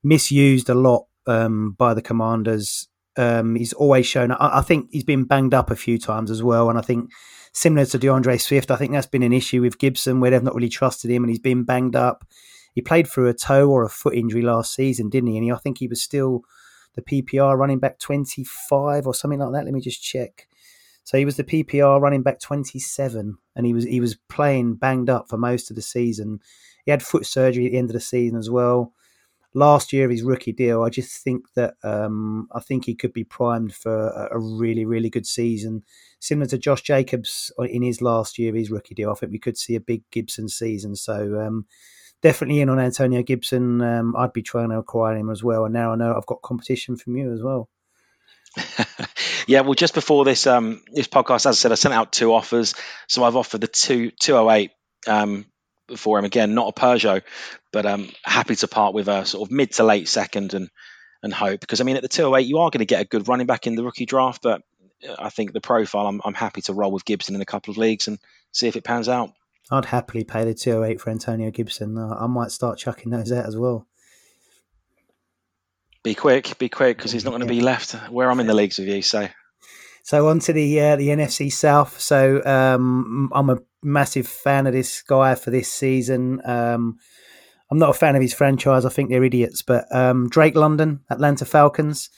[0.04, 2.88] misused a lot um, by the Commanders.
[3.16, 4.32] Um, he's always shown.
[4.32, 7.12] I, I, think he's been banged up a few times as well, and I think
[7.54, 10.56] similar to D'Andre Swift, I think that's been an issue with Gibson where they've not
[10.56, 12.26] really trusted him, and he's been banged up.
[12.74, 15.38] He played through a toe or a foot injury last season, didn't he?
[15.38, 16.42] And he, I think he was still
[16.96, 19.66] the PPR running back 25 or something like that.
[19.66, 20.48] Let me just check.
[21.04, 25.10] So he was the PPR running back 27, and he was he was playing banged
[25.10, 26.40] up for most of the season.
[26.86, 28.94] He had foot surgery at the end of the season as well.
[29.56, 33.14] Last year, of his rookie deal, I just think that um, I think he could
[33.14, 35.84] be primed for a, a, really really good season,
[36.20, 39.12] similar to Josh Jacobs in his last year, of his rookie deal.
[39.12, 40.96] I think we could see a big Gibson season.
[40.96, 41.68] So um,
[42.24, 43.82] definitely in on Antonio Gibson.
[43.82, 46.42] Um, I'd be trying to acquire him as well, and now I know I've got
[46.42, 47.70] competition from you as well.
[49.48, 52.34] yeah, well, just before this um, this podcast, as I said, I sent out two
[52.34, 52.76] offers.
[53.08, 54.72] So I've offered the two two oh eight
[55.08, 55.46] um,
[55.96, 57.24] for him again, not a Peugeot,
[57.72, 60.70] but um, happy to part with a sort of mid to late second and
[61.22, 63.02] and hope because I mean at the two oh eight you are going to get
[63.02, 64.62] a good running back in the rookie draft, but
[65.20, 67.78] I think the profile I'm, I'm happy to roll with Gibson in a couple of
[67.78, 68.20] leagues and
[68.52, 69.32] see if it pans out.
[69.72, 71.98] I'd happily pay the 208 for Antonio Gibson.
[71.98, 73.88] Uh, I might start chucking those out as well.
[76.04, 78.54] Be quick, be quick, because he's not going to be left where I'm in the
[78.54, 79.02] leagues with you.
[79.02, 79.30] So,
[80.04, 82.00] so on to the uh, the NFC South.
[82.00, 86.42] So um, I'm a massive fan of this guy for this season.
[86.46, 86.98] Um,
[87.72, 88.86] I'm not a fan of his franchise.
[88.86, 89.62] I think they're idiots.
[89.62, 92.10] But um, Drake London, Atlanta Falcons.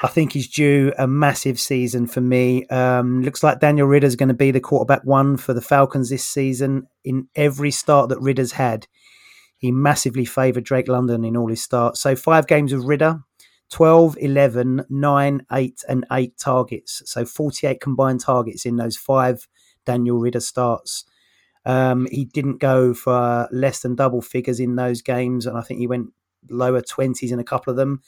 [0.00, 2.66] I think he's due a massive season for me.
[2.66, 6.24] Um, looks like Daniel Ridder's going to be the quarterback one for the Falcons this
[6.24, 6.86] season.
[7.04, 8.86] In every start that Ridder's had,
[9.64, 12.00] he massively favoured Drake London in all his starts.
[12.00, 13.20] So five games of Ridder,
[13.70, 17.02] 12, 11, 9, 8, and 8 targets.
[17.06, 19.48] So 48 combined targets in those five
[19.86, 21.06] Daniel Ridder starts.
[21.64, 25.80] Um, he didn't go for less than double figures in those games, and I think
[25.80, 26.08] he went
[26.50, 28.02] lower 20s in a couple of them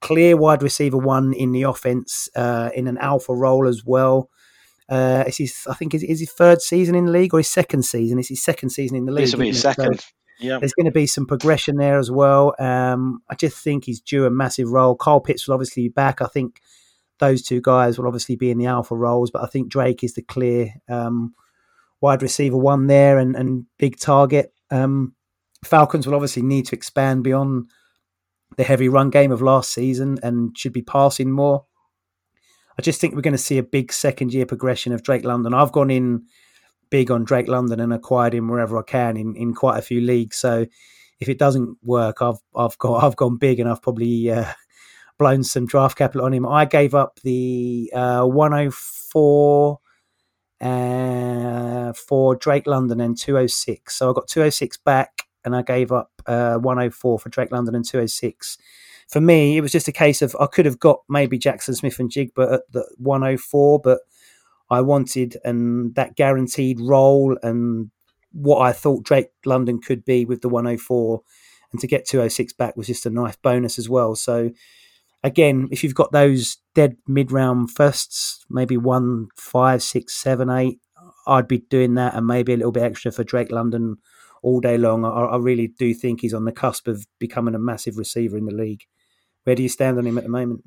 [0.00, 4.28] clear wide receiver one in the offense uh, in an alpha role as well.
[4.88, 7.50] Uh, it's his, I think, is, is his third season in the league or his
[7.50, 8.18] second season?
[8.18, 9.24] It's his second season in the league.
[9.24, 10.04] This will be his second.
[10.40, 10.58] Yeah.
[10.58, 12.54] There's going to be some progression there as well.
[12.58, 14.96] Um, I just think he's due a massive role.
[14.96, 16.20] Kyle Pitts will obviously be back.
[16.20, 16.60] I think
[17.18, 20.14] those two guys will obviously be in the alpha roles, but I think Drake is
[20.14, 21.34] the clear um,
[22.00, 24.52] wide receiver one there and, and big target.
[24.70, 25.14] Um,
[25.64, 27.70] Falcons will obviously need to expand beyond
[28.56, 31.64] the heavy run game of last season and should be passing more.
[32.78, 35.54] I just think we're going to see a big second year progression of Drake London.
[35.54, 36.26] I've gone in
[36.94, 40.00] big on Drake London and acquired him wherever I can in, in quite a few
[40.00, 40.36] leagues.
[40.36, 40.64] So
[41.18, 44.52] if it doesn't work, I've I've got I've gone big and I've probably uh,
[45.18, 46.46] blown some draft capital on him.
[46.46, 49.80] I gave up the uh, 104
[50.60, 53.98] uh, for Drake London and 206.
[53.98, 57.84] So I got 206 back and I gave up uh, 104 for Drake London and
[57.84, 58.56] 206.
[59.08, 62.54] For me, it was just a case of I could have got maybe Jackson Smith-Njigba
[62.54, 63.98] at the 104, but
[64.74, 67.90] I wanted and that guaranteed role and
[68.32, 71.22] what I thought Drake London could be with the 104
[71.72, 74.14] and to get 206 back was just a nice bonus as well.
[74.14, 74.50] So
[75.22, 80.80] again, if you've got those dead mid round firsts, maybe one, five, six, seven, eight,
[81.26, 83.96] I'd be doing that and maybe a little bit extra for Drake London
[84.42, 85.04] all day long.
[85.04, 88.44] I, I, really do think he's on the cusp of becoming a massive receiver in
[88.44, 88.84] the league.
[89.44, 90.64] Where do you stand on him at the moment?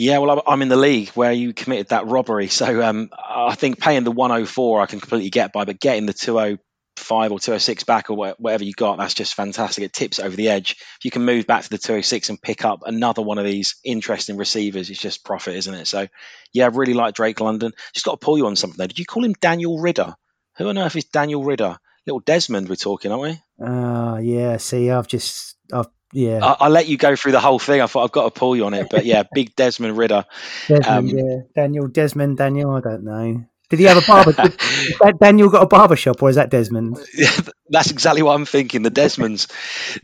[0.00, 2.48] Yeah, well, I'm in the league where you committed that robbery.
[2.48, 6.14] So um, I think paying the 104 I can completely get by, but getting the
[6.14, 9.84] 205 or 206 back or whatever you got, that's just fantastic.
[9.84, 10.76] It tips over the edge.
[10.80, 13.76] If you can move back to the 206 and pick up another one of these
[13.84, 15.86] interesting receivers, it's just profit, isn't it?
[15.86, 16.06] So
[16.54, 17.72] yeah, I really like Drake London.
[17.92, 18.88] Just got to pull you on something there.
[18.88, 20.14] Did you call him Daniel Ridder?
[20.56, 21.76] Who on earth is Daniel Ridder?
[22.06, 23.42] little Desmond we're talking, aren't we?
[23.62, 24.56] Ah, uh, yeah.
[24.56, 26.44] See, I've just, I've, yeah.
[26.44, 27.80] I, will let you go through the whole thing.
[27.80, 30.24] I thought I've got to pull you on it, but yeah, big Desmond Ridder,
[30.68, 31.36] Desmond, um, yeah.
[31.54, 32.72] Daniel, Desmond, Daniel.
[32.72, 33.44] I don't know.
[33.70, 34.32] Did he have a barber?
[35.20, 36.98] Daniel got a barber shop, or is that Desmond?
[37.68, 38.82] That's exactly what I'm thinking.
[38.82, 39.48] The Desmonds.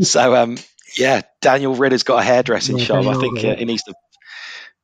[0.05, 0.57] so, um,
[0.97, 3.03] yeah, Daniel Ridder's got a hairdressing yeah, shop.
[3.03, 3.95] Daniel I think uh, he needs to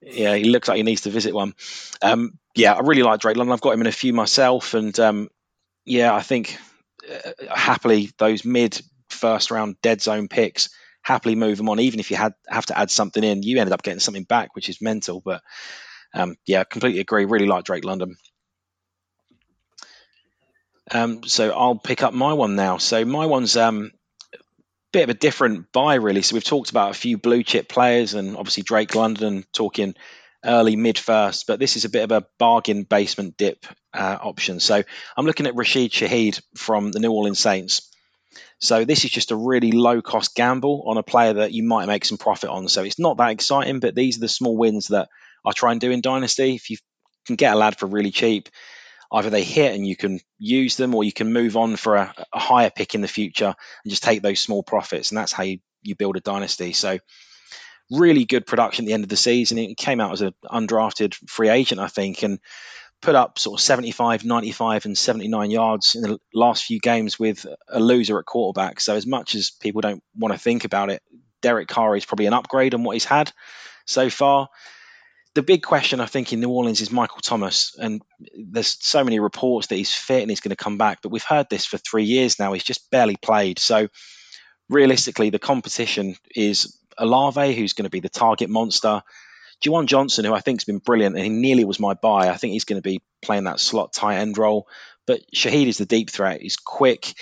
[0.01, 1.55] Yeah, he looks like he needs to visit one.
[2.03, 3.53] Um, yeah, I really like Drake London.
[3.53, 5.29] I've got him in a few myself, and um,
[5.85, 6.59] yeah, I think
[7.09, 10.71] uh, happily those mid first round dead zone picks
[11.03, 11.81] happily move them on.
[11.81, 14.55] Even if you had have to add something in, you ended up getting something back,
[14.55, 15.21] which is mental.
[15.25, 15.43] But
[16.15, 17.25] um, yeah, completely agree.
[17.25, 18.17] Really like Drake London.
[20.91, 22.79] Um, so I'll pick up my one now.
[22.79, 23.93] So my one's um,
[24.35, 24.39] a
[24.93, 26.23] bit of a different buy, really.
[26.23, 29.95] So we've talked about a few blue chip players, and obviously Drake London talking
[30.45, 34.61] early mid first, but this is a bit of a bargain basement dip uh, option.
[34.61, 34.83] So
[35.17, 37.92] I'm looking at Rashid Shaheed from the New Orleans Saints.
[38.63, 41.87] So this is just a really low cost gamble on a player that you might
[41.87, 42.69] make some profit on.
[42.69, 45.09] So it's not that exciting, but these are the small wins that
[45.45, 46.55] I try and do in Dynasty.
[46.55, 46.77] If you
[47.27, 48.49] can get a lad for really cheap,
[49.11, 52.15] either they hit and you can use them or you can move on for a,
[52.33, 53.53] a higher pick in the future
[53.85, 55.11] and just take those small profits.
[55.11, 56.73] And that's how you, you build a dynasty.
[56.73, 57.01] So
[57.91, 59.59] really good production at the end of the season.
[59.59, 62.39] He came out as an undrafted free agent, I think, and
[63.03, 67.45] put up sort of 75, 95, and 79 yards in the last few games with
[67.69, 68.81] a loser at quarterback.
[68.81, 71.03] So, as much as people don't want to think about it,
[71.43, 73.31] Derek Carr is probably an upgrade on what he's had
[73.85, 74.49] so far.
[75.35, 77.75] The big question, I think, in New Orleans is Michael Thomas.
[77.79, 78.03] And
[78.37, 81.01] there's so many reports that he's fit and he's going to come back.
[81.03, 82.53] But we've heard this for three years now.
[82.53, 83.59] He's just barely played.
[83.59, 83.89] So,
[84.69, 89.03] realistically, the competition is Olave, who's going to be the target monster.
[89.63, 92.29] Juwan Johnson, who I think has been brilliant, and he nearly was my buy.
[92.29, 94.67] I think he's going to be playing that slot tight end role.
[95.07, 96.41] But Shaheed is the deep threat.
[96.41, 97.15] He's quick,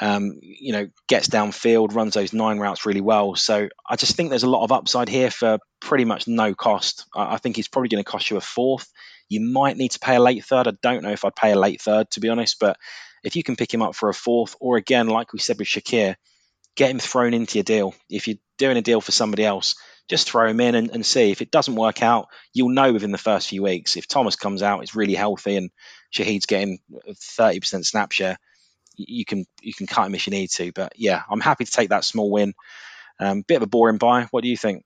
[0.00, 3.34] um, you know, gets downfield, runs those nine routes really well.
[3.34, 7.06] So I just think there's a lot of upside here for pretty much no cost.
[7.14, 8.90] I, I think he's probably going to cost you a fourth.
[9.28, 10.66] You might need to pay a late third.
[10.66, 12.78] I don't know if I'd pay a late third to be honest, but
[13.22, 15.68] if you can pick him up for a fourth, or again, like we said with
[15.68, 16.14] Shakir,
[16.74, 17.94] get him thrown into your deal.
[18.08, 19.74] If you're doing a deal for somebody else,
[20.08, 21.30] just throw him in and, and, see.
[21.30, 23.96] If it doesn't work out, you'll know within the first few weeks.
[23.96, 25.70] If Thomas comes out, is really healthy, and
[26.14, 26.78] Shaheed's getting
[27.08, 28.38] 30% snap share,
[28.96, 30.72] you can you can cut him if you need to.
[30.72, 32.54] But yeah, I'm happy to take that small win.
[33.18, 34.28] Um, bit of a boring buy.
[34.30, 34.84] What do you think?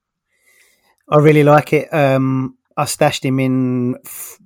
[1.08, 1.92] I really like it.
[1.92, 3.96] Um, I stashed him in,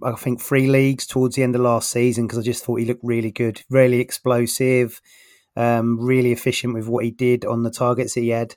[0.03, 2.87] I think, three leagues towards the end of last season because I just thought he
[2.87, 5.01] looked really good, really explosive
[5.57, 8.55] um, really efficient with what he did on the targets that he had.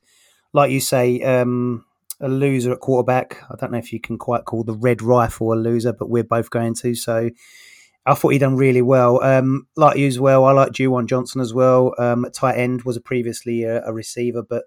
[0.53, 1.85] Like you say, um,
[2.19, 3.41] a loser at quarterback.
[3.49, 6.23] I don't know if you can quite call the red rifle a loser, but we're
[6.23, 6.95] both going to.
[6.95, 7.29] So
[8.05, 9.21] I thought he done really well.
[9.23, 11.93] Um, like you as well, I like Juwan Johnson as well.
[11.99, 14.63] Um, tight end was a previously a, a, receiver, but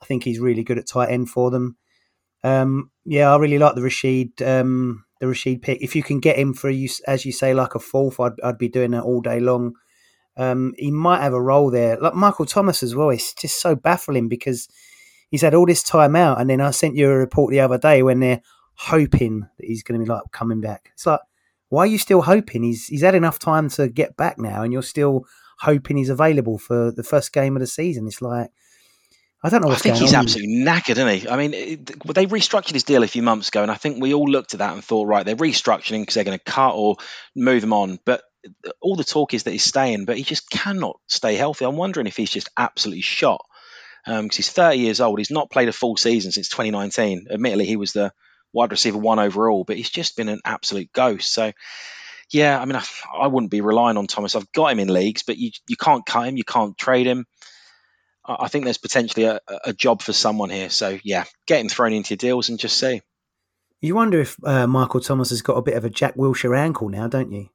[0.00, 1.76] I think he's really good at tight end for them.
[2.42, 5.82] Um, yeah, I really like the Rashid um, the Rashid pick.
[5.82, 8.58] If you can get him for you, as you say, like a fourth, I'd, I'd
[8.58, 9.74] be doing it all day long.
[10.36, 11.98] Um, he might have a role there.
[12.00, 13.10] Like Michael Thomas as well.
[13.10, 14.66] It's just so baffling because
[15.32, 17.78] he's had all this time out, and then I sent you a report the other
[17.78, 18.42] day when they're
[18.74, 20.90] hoping that he's going to be like coming back.
[20.92, 21.20] It's like,
[21.70, 22.62] why are you still hoping?
[22.62, 25.24] He's he's had enough time to get back now, and you're still
[25.58, 28.06] hoping he's available for the first game of the season.
[28.06, 28.50] It's like.
[29.44, 29.72] I don't know.
[29.72, 30.20] I think he's on.
[30.20, 31.28] absolutely knackered, isn't he?
[31.28, 34.30] I mean, they restructured his deal a few months ago, and I think we all
[34.30, 36.98] looked at that and thought, right, they're restructuring because they're going to cut or
[37.34, 37.98] move him on.
[38.04, 38.22] But
[38.80, 41.64] all the talk is that he's staying, but he just cannot stay healthy.
[41.64, 43.44] I'm wondering if he's just absolutely shot
[44.04, 45.18] because um, he's 30 years old.
[45.18, 47.28] He's not played a full season since 2019.
[47.30, 48.12] Admittedly, he was the
[48.52, 51.32] wide receiver one overall, but he's just been an absolute ghost.
[51.32, 51.52] So,
[52.30, 52.84] yeah, I mean, I,
[53.14, 54.34] I wouldn't be relying on Thomas.
[54.34, 57.26] I've got him in leagues, but you you can't cut him, you can't trade him.
[58.24, 60.70] I, I think there's potentially a, a job for someone here.
[60.70, 63.02] So, yeah, get him thrown into your deals and just see.
[63.80, 66.88] You wonder if uh, Michael Thomas has got a bit of a Jack Wilshere ankle
[66.88, 67.48] now, don't you?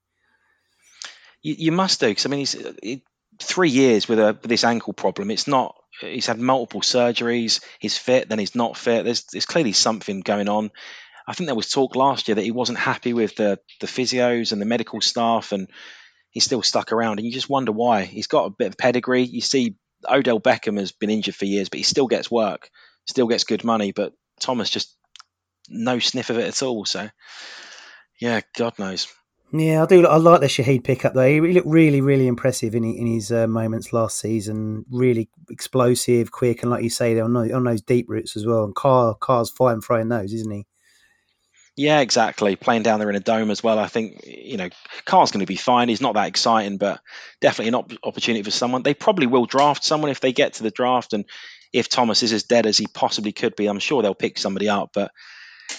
[1.41, 3.04] You, you must do because I mean he's he,
[3.39, 5.32] three years with a with this ankle problem.
[5.32, 5.76] It's not.
[6.02, 7.64] He's had multiple surgeries.
[7.80, 9.06] He's fit, then he's not fit.
[9.06, 10.72] There's there's clearly something going on.
[11.28, 14.52] I think there was talk last year that he wasn't happy with the the physios
[14.52, 15.70] and the medical staff, and
[16.30, 17.20] he's still stuck around.
[17.20, 18.04] And you just wonder why.
[18.04, 19.24] He's got a bit of pedigree.
[19.24, 19.76] You see,
[20.10, 22.70] Odell Beckham has been injured for years, but he still gets work,
[23.06, 23.91] still gets good money.
[23.91, 24.95] But Thomas just
[25.70, 26.86] no sniff of it at all.
[26.86, 27.10] So,
[28.20, 29.08] yeah, God knows.
[29.54, 30.06] Yeah, I do.
[30.06, 31.26] I like the Shaheed pickup though.
[31.28, 34.86] He looked really, really impressive in in his uh, moments last season.
[34.91, 38.66] Really explosive, quick, and like you say, on those, on those deep routes as well.
[38.66, 40.66] And Carr, Carr's fine throwing those, isn't he?
[41.78, 42.56] Yeah, exactly.
[42.58, 43.80] Playing down there in a dome as well.
[43.80, 44.68] I think you know
[45.06, 45.88] Carr's going to be fine.
[45.88, 47.00] He's not that exciting, but
[47.39, 48.84] definitely an op- opportunity for someone.
[48.84, 51.24] They probably will draft someone if they get to the draft, and
[51.72, 54.68] if Thomas is as dead as he possibly could be, I'm sure they'll pick somebody
[54.68, 54.89] up.
[54.93, 55.12] But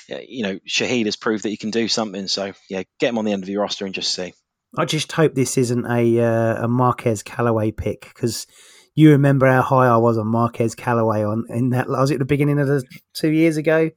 [0.09, 2.29] you know, Shaheed has proved that he can do something.
[2.29, 4.33] So yeah, get him on the end of your roster and just see.
[4.77, 8.47] I just hope this isn't a uh, a Marquez Callaway pick because
[8.95, 11.87] you remember how high I was on Marquez Callaway on in that.
[11.87, 12.85] I was at the beginning of the
[13.15, 13.91] two years ago.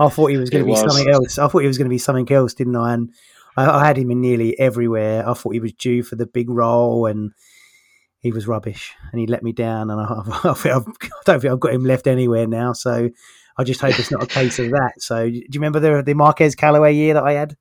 [0.00, 0.80] I thought he was going to be was.
[0.80, 1.38] something else.
[1.38, 2.94] I thought he was going to be something else, didn't I?
[2.94, 3.12] And
[3.56, 5.28] I, I, had him in nearly everywhere.
[5.28, 7.32] I thought he was due for the big role, and
[8.18, 9.90] he was rubbish, and he let me down.
[9.90, 10.04] And I,
[10.44, 10.82] I, I
[11.24, 12.72] don't think I've got him left anywhere now.
[12.72, 13.10] So
[13.56, 14.94] I just hope it's not a case of that.
[14.98, 17.56] So do you remember the the Marquez Callaway year that I had?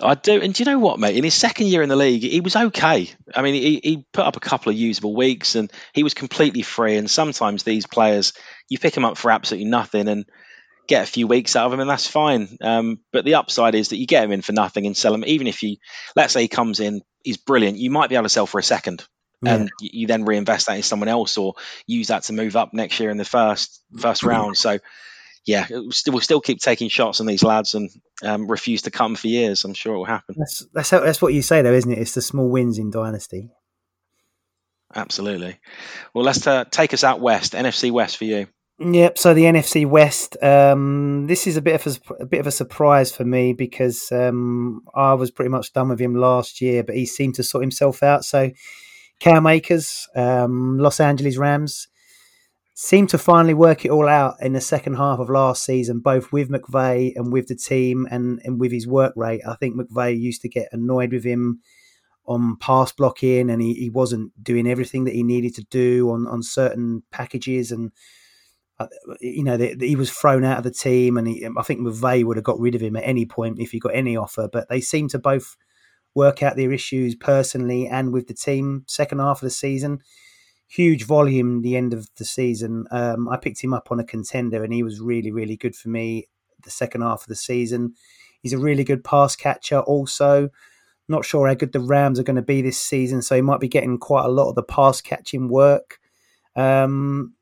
[0.00, 1.16] I do, and do you know what, mate?
[1.16, 3.10] In his second year in the league, he was okay.
[3.34, 6.62] I mean, he, he put up a couple of usable weeks, and he was completely
[6.62, 6.96] free.
[6.96, 8.32] And sometimes these players,
[8.68, 10.24] you pick them up for absolutely nothing, and
[10.86, 12.58] get a few weeks out of him, and that's fine.
[12.60, 15.24] Um, but the upside is that you get him in for nothing and sell him.
[15.26, 15.76] Even if you,
[16.14, 17.78] let's say, he comes in, he's brilliant.
[17.78, 19.04] You might be able to sell for a second.
[19.44, 21.54] And you, you, then reinvest that in someone else, or
[21.86, 24.56] use that to move up next year in the first first round.
[24.56, 24.78] So
[25.46, 27.90] yeah, we'll still, we'll still keep taking shots on these lads and
[28.22, 29.64] um, refuse to come for years.
[29.64, 30.34] I'm sure it will happen.
[30.38, 31.98] That's that's how, that's what you say though, isn't it?
[31.98, 33.50] It's the small wins in dynasty.
[34.94, 35.58] Absolutely.
[36.14, 37.52] Well, let's uh, take us out west.
[37.52, 38.46] NFC West for you.
[38.80, 39.18] Yep.
[39.18, 40.42] So the NFC West.
[40.42, 44.10] Um, this is a bit of a, a, bit of a surprise for me because
[44.12, 47.62] um, I was pretty much done with him last year, but he seemed to sort
[47.62, 48.24] himself out.
[48.24, 48.50] So
[49.20, 51.88] Cam Akers, um, Los Angeles Rams
[52.74, 56.30] seemed to finally work it all out in the second half of last season, both
[56.30, 59.40] with McVay and with the team and, and with his work rate.
[59.46, 61.60] I think McVay used to get annoyed with him
[62.28, 66.28] on pass blocking and he, he wasn't doing everything that he needed to do on,
[66.28, 67.90] on certain packages and
[68.78, 68.86] uh,
[69.20, 71.80] you know the, the, he was thrown out of the team and he, I think
[71.80, 74.48] McVay would have got rid of him at any point if he got any offer
[74.52, 75.56] but they seem to both
[76.18, 80.00] work out their issues personally and with the team second half of the season
[80.68, 82.86] huge volume the end of the season.
[82.90, 85.88] Um, I picked him up on a contender, and he was really, really good for
[85.88, 86.28] me
[86.62, 87.94] the second half of the season.
[88.42, 90.50] He's a really good pass catcher, also.
[91.08, 93.60] Not sure how good the Rams are going to be this season, so he might
[93.60, 95.98] be getting quite a lot of the pass catching work.
[96.54, 97.34] Um,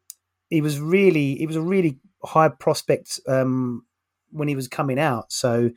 [0.49, 3.85] he was really, he was a really high prospect um,
[4.31, 5.33] when he was coming out.
[5.33, 5.71] So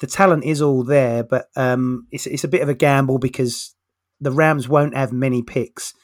[0.00, 3.74] the talent is all there, but um, it's it's a bit of a gamble because
[4.20, 5.94] the Rams won't have many picks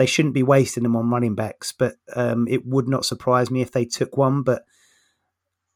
[0.00, 1.72] they shouldn't be wasting them on running backs.
[1.72, 4.42] But um, it would not surprise me if they took one.
[4.42, 4.64] But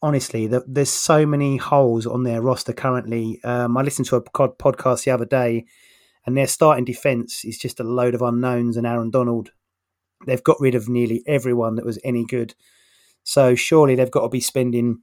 [0.01, 3.39] honestly, the, there's so many holes on their roster currently.
[3.45, 5.67] Um, I listened to a podcast the other day,
[6.25, 8.79] and their starting defense is just a load of unknowns.
[8.79, 9.51] And Aaron Donald,
[10.27, 12.55] they've got rid of nearly everyone that was any good.
[13.25, 15.03] So surely they've got to be spending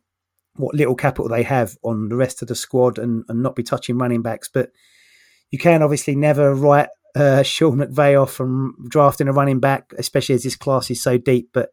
[0.55, 3.63] what little capital they have on the rest of the squad and, and not be
[3.63, 4.49] touching running backs.
[4.51, 4.71] But
[5.49, 10.35] you can obviously never write uh, Sean McVay off from drafting a running back, especially
[10.35, 11.49] as this class is so deep.
[11.53, 11.69] But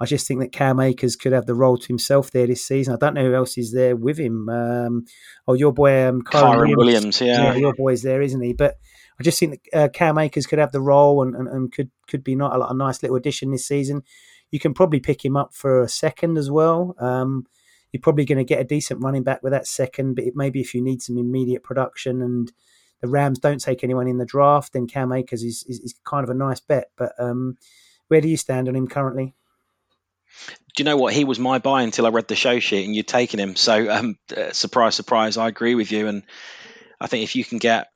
[0.00, 2.94] I just think that Cam Akers could have the role to himself there this season.
[2.94, 4.48] I don't know who else is there with him.
[4.48, 5.04] Um,
[5.46, 6.76] oh, your boy um, Kyren, Williams.
[6.76, 7.52] Williams yeah.
[7.52, 7.54] yeah.
[7.56, 8.54] your boy's there, isn't he?
[8.54, 8.76] But
[9.18, 11.90] I just think that uh, Cam Akers could have the role and, and, and could
[12.08, 14.02] could be not a, a, nice little addition this season.
[14.50, 16.96] You can probably pick him up for a second as well.
[16.98, 17.46] Um,
[17.92, 20.74] you're probably going to get a decent running back with that second, but maybe if
[20.74, 22.52] you need some immediate production and
[23.00, 26.24] the Rams don't take anyone in the draft, then Cam Akers is, is, is kind
[26.24, 26.90] of a nice bet.
[26.96, 27.56] But um,
[28.08, 29.34] where do you stand on him currently?
[30.76, 31.14] Do you know what?
[31.14, 33.56] He was my buy until I read the show sheet and you'd taken him.
[33.56, 36.06] So, um, uh, surprise, surprise, I agree with you.
[36.06, 36.22] And
[37.00, 37.88] I think if you can get,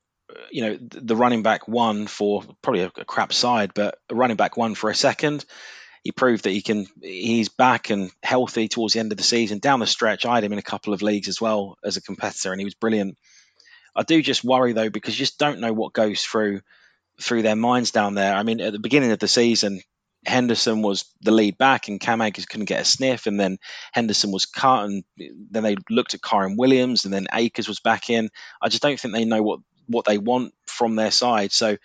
[0.50, 4.74] you know, the running back one for probably a, crap side, but running back one
[4.74, 5.44] for a second,
[6.04, 6.86] he proved that he can.
[7.02, 9.58] He's back and healthy towards the end of the season.
[9.58, 12.02] Down the stretch, I had him in a couple of leagues as well as a
[12.02, 13.16] competitor, and he was brilliant.
[13.96, 16.60] I do just worry though because you just don't know what goes through
[17.20, 18.34] through their minds down there.
[18.34, 19.80] I mean, at the beginning of the season,
[20.26, 23.58] Henderson was the lead back, and Cam Akers couldn't get a sniff, and then
[23.92, 28.10] Henderson was cut, and then they looked at Kyren Williams, and then Akers was back
[28.10, 28.28] in.
[28.60, 31.52] I just don't think they know what what they want from their side.
[31.52, 31.78] So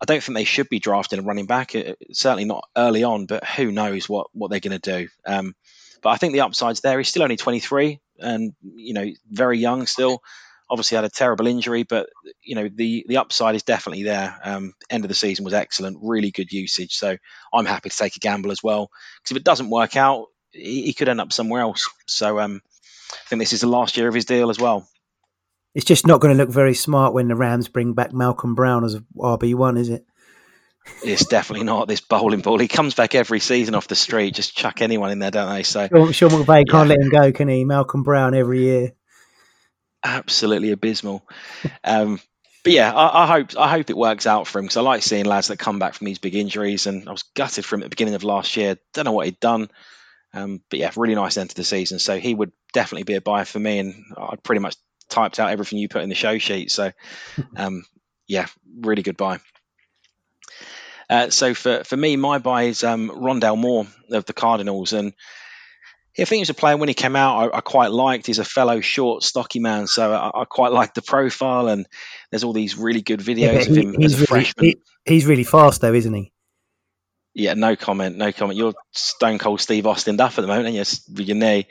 [0.00, 1.74] I don't think they should be drafting a running back.
[2.12, 5.08] Certainly not early on, but who knows what what they're going to do.
[5.26, 5.54] Um,
[6.02, 6.98] but I think the upside's there.
[6.98, 10.22] He's still only 23, and you know very young still
[10.70, 12.10] obviously had a terrible injury, but
[12.42, 14.38] you know the the upside is definitely there.
[14.44, 16.96] Um, end of the season was excellent, really good usage.
[16.96, 17.16] So
[17.52, 20.82] I'm happy to take a gamble as well because if it doesn't work out, he,
[20.82, 21.88] he could end up somewhere else.
[22.06, 22.60] So um,
[23.12, 24.88] I think this is the last year of his deal as well.
[25.74, 28.84] It's just not going to look very smart when the Rams bring back Malcolm Brown
[28.84, 30.04] as RB one, is it?
[31.04, 32.58] It's definitely not this bowling ball.
[32.58, 34.34] He comes back every season off the street.
[34.34, 35.62] Just chuck anyone in there, don't they?
[35.62, 37.64] So Sean, Sean McVay can't let him go, can he?
[37.64, 38.92] Malcolm Brown every year
[40.04, 41.26] absolutely abysmal.
[41.84, 42.20] Um,
[42.64, 45.02] but yeah, I, I, hope I hope it works out for him because I like
[45.02, 46.86] seeing lads that come back from these big injuries.
[46.86, 48.76] And I was gutted for him at the beginning of last year.
[48.92, 49.70] Don't know what he'd done,
[50.34, 51.98] um, but yeah, really nice end to the season.
[51.98, 54.76] So he would definitely be a buy for me, and I'd pretty much
[55.08, 56.70] typed out everything you put in the show sheet.
[56.70, 56.92] So
[57.56, 57.84] um,
[58.26, 58.46] yeah,
[58.80, 59.38] really good buy.
[61.10, 65.14] Uh, so for, for me, my buy is um, Rondale Moore of the Cardinals, and
[66.18, 67.54] I think he was a player when he came out.
[67.54, 68.26] I, I quite liked.
[68.26, 71.68] He's a fellow short, stocky man, so I, I quite liked the profile.
[71.68, 71.86] And
[72.30, 74.64] there's all these really good videos yeah, of him as a really, freshman.
[74.64, 76.32] He, he's really fast, though, isn't he?
[77.38, 78.58] Yeah, no comment, no comment.
[78.58, 81.68] You're stone cold Steve Austin Duff at the moment, and yes, with your knee.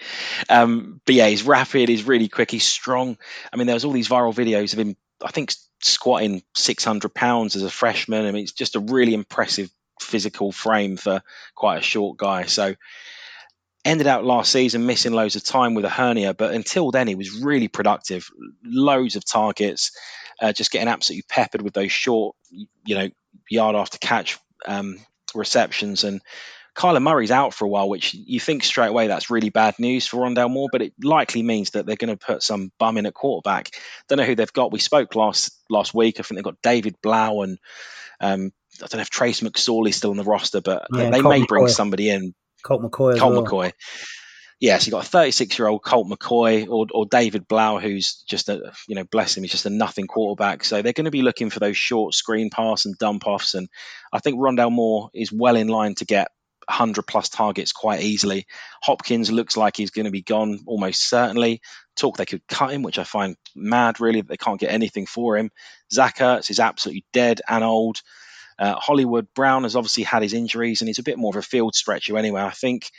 [0.47, 3.18] Um, but yeah, he's rapid, he's really quick, he's strong.
[3.51, 4.95] I mean, there was all these viral videos of him.
[5.22, 8.26] I think squatting 600 pounds as a freshman.
[8.26, 11.22] I mean, it's just a really impressive physical frame for
[11.53, 12.45] quite a short guy.
[12.45, 12.76] So
[13.84, 17.15] ended out last season missing loads of time with a hernia, but until then he
[17.15, 18.30] was really productive.
[18.63, 19.91] Loads of targets,
[20.41, 23.09] uh, just getting absolutely peppered with those short, you know,
[23.49, 24.97] yard after catch um,
[25.38, 26.03] receptions.
[26.03, 26.21] And
[26.75, 30.07] Kyler Murray's out for a while, which you think straight away that's really bad news
[30.07, 33.05] for Rondale Moore, but it likely means that they're going to put some bum in
[33.05, 33.71] at quarterback.
[34.07, 34.71] Don't know who they've got.
[34.71, 36.19] We spoke last last week.
[36.19, 37.57] I think they've got David Blough and
[38.19, 41.33] um, I don't know if Trace McSorley's still on the roster, but yeah, they Colt
[41.33, 41.47] may McCoy.
[41.47, 42.33] bring somebody in.
[42.63, 43.17] Colt McCoy.
[43.17, 43.45] Colt well.
[43.45, 43.71] McCoy
[44.60, 48.24] yeah, so you got a 36 year old Colt McCoy or, or David Blough, who's
[48.28, 50.64] just a, you know, bless him, he's just a nothing quarterback.
[50.64, 53.53] So they're going to be looking for those short screen pass and dump offs.
[53.53, 53.70] And
[54.12, 56.30] I think Rondale Moore is well in line to get
[56.68, 58.47] 100 plus targets quite easily.
[58.82, 61.62] Hopkins looks like he's going to be gone almost certainly.
[61.95, 65.05] Talk they could cut him, which I find mad, really, that they can't get anything
[65.05, 65.51] for him.
[65.91, 68.01] Zach Ertz is absolutely dead and old.
[68.58, 71.43] Uh, Hollywood Brown has obviously had his injuries and he's a bit more of a
[71.43, 72.41] field stretcher anyway.
[72.41, 72.89] I think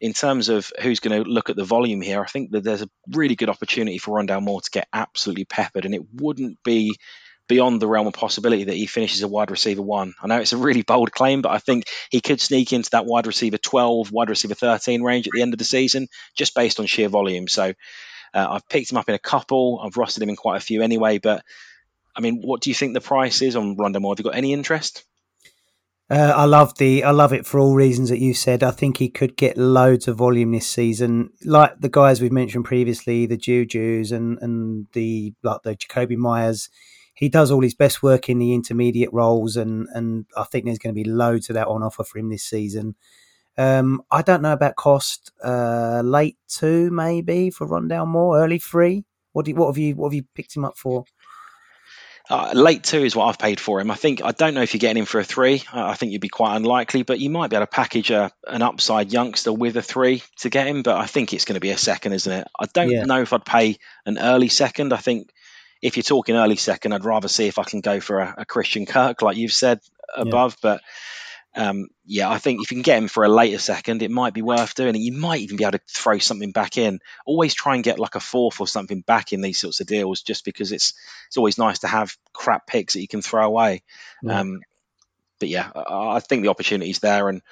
[0.00, 2.82] in terms of who's going to look at the volume here, I think that there's
[2.82, 6.96] a really good opportunity for Rondale Moore to get absolutely peppered, and it wouldn't be
[7.48, 10.14] beyond the realm of possibility that he finishes a wide receiver one.
[10.22, 13.06] I know it's a really bold claim, but I think he could sneak into that
[13.06, 16.78] wide receiver 12, wide receiver 13 range at the end of the season just based
[16.78, 17.48] on sheer volume.
[17.48, 17.72] So
[18.34, 20.82] uh, I've picked him up in a couple, I've rostered him in quite a few
[20.82, 21.42] anyway, but
[22.14, 24.12] I mean, what do you think the price is on Rondale Moore?
[24.12, 25.04] Have you got any interest?
[26.10, 28.62] Uh, I love the I love it for all reasons that you said.
[28.62, 32.64] I think he could get loads of volume this season, like the guys we've mentioned
[32.64, 36.70] previously, the Juju's and and the like the Jakobi Meyers.
[37.12, 40.78] He does all his best work in the intermediate roles, and and I think there's
[40.78, 42.94] going to be loads of that on offer for him this season.
[43.58, 45.30] Um, I don't know about cost.
[45.44, 49.04] Uh, late two maybe for Rondale Moore, early three.
[49.32, 51.04] What do you, what have you what have you picked him up for?
[52.30, 53.90] Uh, late two is what I've paid for him.
[53.90, 55.62] I think I don't know if you're getting him for a three.
[55.72, 58.60] I think you'd be quite unlikely, but you might be able to package a, an
[58.60, 60.82] upside youngster with a three to get him.
[60.82, 62.46] But I think it's going to be a second, isn't it?
[62.58, 63.04] I don't yeah.
[63.04, 64.92] know if I'd pay an early second.
[64.92, 65.30] I think
[65.80, 68.44] if you're talking early second, I'd rather see if I can go for a, a
[68.44, 69.80] Christian Kirk, like you've said
[70.14, 70.56] above.
[70.62, 70.74] Yeah.
[70.74, 70.82] But
[71.58, 74.32] um, yeah, I think if you can get him for a later second, it might
[74.32, 75.00] be worth doing it.
[75.00, 77.00] You might even be able to throw something back in.
[77.26, 80.22] Always try and get like a fourth or something back in these sorts of deals,
[80.22, 80.94] just because it's
[81.26, 83.82] it's always nice to have crap picks that you can throw away.
[84.22, 84.38] Yeah.
[84.38, 84.60] Um,
[85.40, 87.42] but yeah, I, I think the opportunity's there, and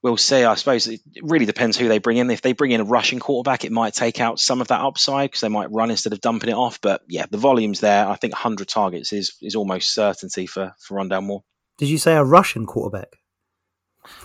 [0.00, 0.44] we'll see.
[0.44, 2.30] I suppose it really depends who they bring in.
[2.30, 5.28] If they bring in a rushing quarterback, it might take out some of that upside
[5.28, 6.80] because they might run instead of dumping it off.
[6.80, 8.08] But yeah, the volume's there.
[8.08, 11.44] I think 100 targets is is almost certainty for for Rondale Moore.
[11.78, 13.08] Did you say a Russian quarterback?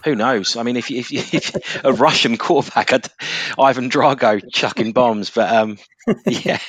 [0.04, 0.56] Who knows?
[0.56, 3.08] I mean, if, if, if a Russian quarterback, I'd,
[3.60, 5.78] Ivan Drago chucking bombs, but um,
[6.26, 6.60] yeah.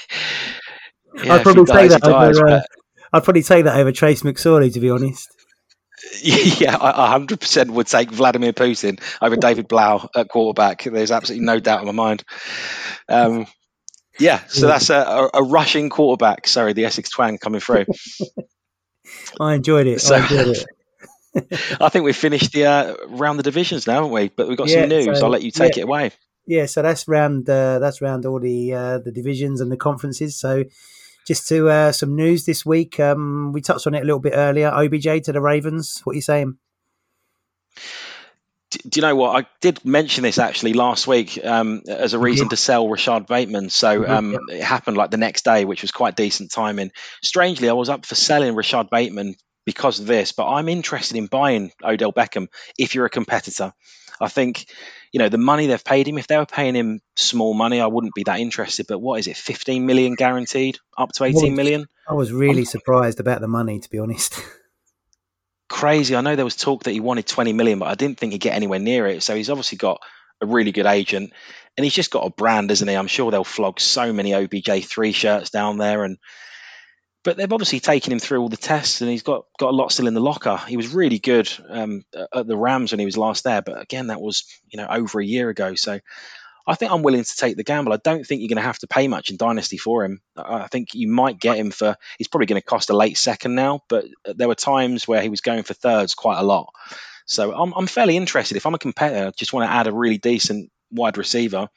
[1.24, 2.02] yeah I'd probably say that.
[2.02, 2.60] Dies, over, uh,
[3.12, 5.28] I'd probably say that over Trace McSorley, to be honest.
[6.20, 10.82] Yeah, I 100% would take Vladimir Putin over David Blough at quarterback.
[10.82, 12.24] There's absolutely no doubt in my mind.
[13.08, 13.46] Um,
[14.18, 16.48] yeah, so that's a, a, Russian quarterback.
[16.48, 17.86] Sorry, the Essex twang coming through.
[19.40, 20.00] I enjoyed it.
[20.00, 20.66] So, I enjoyed it.
[21.80, 24.28] I think we've finished the uh, round the divisions now, haven't we?
[24.28, 25.18] But we've got yeah, some news.
[25.18, 25.82] So, I'll let you take yeah.
[25.82, 26.10] it away.
[26.46, 30.36] Yeah, so that's round uh, that's round all the uh, the divisions and the conferences.
[30.36, 30.64] So
[31.26, 32.98] just to uh, some news this week.
[32.98, 34.70] Um, we touched on it a little bit earlier.
[34.70, 36.00] OBJ to the Ravens.
[36.04, 36.58] What are you saying?
[38.72, 39.44] Do you know what?
[39.44, 43.70] I did mention this actually last week um, as a reason to sell Rashod Bateman.
[43.70, 44.10] So mm-hmm.
[44.10, 46.92] um, it happened like the next day, which was quite decent timing.
[47.22, 51.26] Strangely, I was up for selling Rashod Bateman because of this, but I'm interested in
[51.26, 52.48] buying Odell Beckham
[52.78, 53.72] if you're a competitor.
[54.20, 54.66] I think,
[55.12, 57.86] you know, the money they've paid him, if they were paying him small money, I
[57.86, 58.86] wouldn't be that interested.
[58.86, 61.86] But what is it, 15 million guaranteed, up to 18 million?
[62.08, 64.40] I was really I'm, surprised about the money, to be honest.
[65.72, 66.14] crazy.
[66.14, 68.38] I know there was talk that he wanted 20 million, but I didn't think he'd
[68.38, 69.22] get anywhere near it.
[69.22, 70.00] So he's obviously got
[70.40, 71.32] a really good agent
[71.76, 72.94] and he's just got a brand, isn't he?
[72.94, 76.18] I'm sure they'll flog so many OBJ3 shirts down there and
[77.24, 79.92] but they've obviously taken him through all the tests and he's got, got a lot
[79.92, 80.60] still in the locker.
[80.66, 82.04] He was really good um,
[82.34, 85.20] at the Rams when he was last there, but again, that was you know over
[85.20, 85.76] a year ago.
[85.76, 86.00] So
[86.66, 87.92] I think I'm willing to take the gamble.
[87.92, 90.20] I don't think you're going to have to pay much in Dynasty for him.
[90.36, 93.54] I think you might get him for, he's probably going to cost a late second
[93.54, 96.72] now, but there were times where he was going for thirds quite a lot.
[97.26, 98.56] So I'm, I'm fairly interested.
[98.56, 101.68] If I'm a competitor, I uh, just want to add a really decent wide receiver,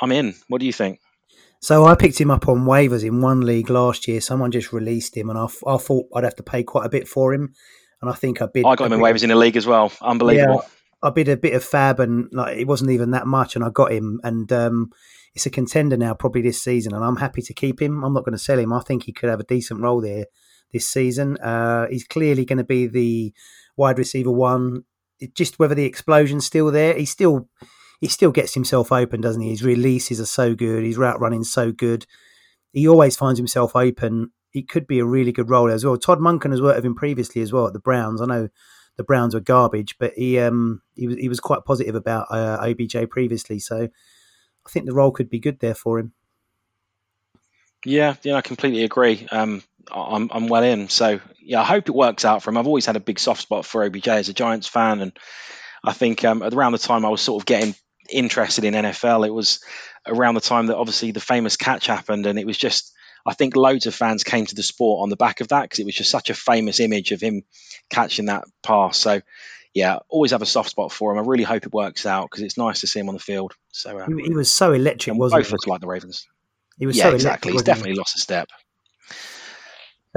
[0.00, 0.34] I'm in.
[0.48, 1.00] What do you think?
[1.60, 4.20] So I picked him up on waivers in one league last year.
[4.20, 7.08] Someone just released him, and I, I thought I'd have to pay quite a bit
[7.08, 7.54] for him.
[8.00, 8.64] And I think I bid.
[8.64, 9.92] I got him in waivers in the league as well.
[10.00, 10.62] Unbelievable.
[10.62, 10.68] Yeah,
[11.02, 13.70] I bid a bit of fab, and like it wasn't even that much, and I
[13.70, 14.20] got him.
[14.24, 14.90] And um,
[15.34, 18.04] it's a contender now, probably this season, and I'm happy to keep him.
[18.04, 18.72] I'm not going to sell him.
[18.72, 20.26] I think he could have a decent role there
[20.72, 21.36] this season.
[21.38, 23.32] Uh, he's clearly going to be the
[23.76, 24.84] wide receiver one.
[25.20, 27.48] It, just whether the explosion's still there, he's still
[28.00, 29.50] he still gets himself open, doesn't he?
[29.50, 30.84] His releases are so good.
[30.84, 32.06] His route running so good.
[32.72, 34.30] He always finds himself open.
[34.52, 35.96] It could be a really good role as well.
[35.96, 38.20] Todd Monken has worked with him previously as well at the Browns.
[38.20, 38.48] I know
[38.98, 42.58] the Browns were garbage, but he um he was he was quite positive about uh,
[42.68, 43.58] OBJ previously.
[43.60, 46.12] So I think the role could be good there for him.
[47.86, 49.26] Yeah, yeah, I completely agree.
[49.30, 50.88] Um, I'm I'm well in.
[50.88, 52.58] So yeah, I hope it works out for him.
[52.58, 55.12] I've always had a big soft spot for OBJ as a Giants fan, and
[55.82, 57.76] I think um, around the time I was sort of getting
[58.10, 59.26] interested in NFL.
[59.26, 59.60] It was
[60.06, 62.92] around the time that obviously the famous catch happened, and it was just
[63.28, 65.80] I think loads of fans came to the sport on the back of that because
[65.80, 67.42] it was just such a famous image of him
[67.90, 68.96] catching that pass.
[68.96, 69.20] So
[69.74, 71.18] yeah, always have a soft spot for him.
[71.18, 73.52] I really hope it works out because it's nice to see him on the field.
[73.70, 75.70] So um, he was so electric, wasn't both he?
[75.70, 76.26] like the Ravens.
[76.78, 77.52] He was yeah, so exactly.
[77.52, 77.98] He's definitely he?
[77.98, 78.48] lost a step.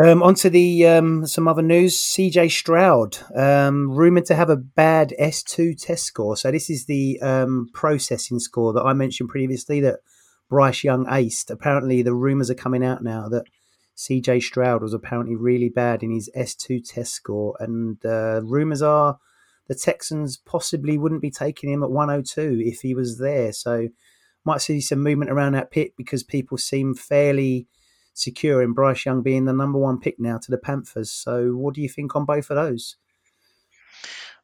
[0.02, 1.98] Um, on to the um, some other news.
[1.98, 6.38] CJ Stroud um, rumored to have a bad S2 test score.
[6.38, 10.00] So this is the um, processing score that I mentioned previously that
[10.52, 11.50] Bryce Young aced.
[11.50, 13.46] Apparently, the rumors are coming out now that
[13.96, 19.18] CJ Stroud was apparently really bad in his S2 test score, and uh, rumors are
[19.70, 23.54] the Texans possibly wouldn't be taking him at 102 if he was there.
[23.54, 23.88] So
[24.44, 27.68] might see some movement around that pit because people seem fairly
[28.14, 31.14] secure in Bryce Young being the number one pick now to the Panthers.
[31.14, 32.98] So, what do you think on both of those?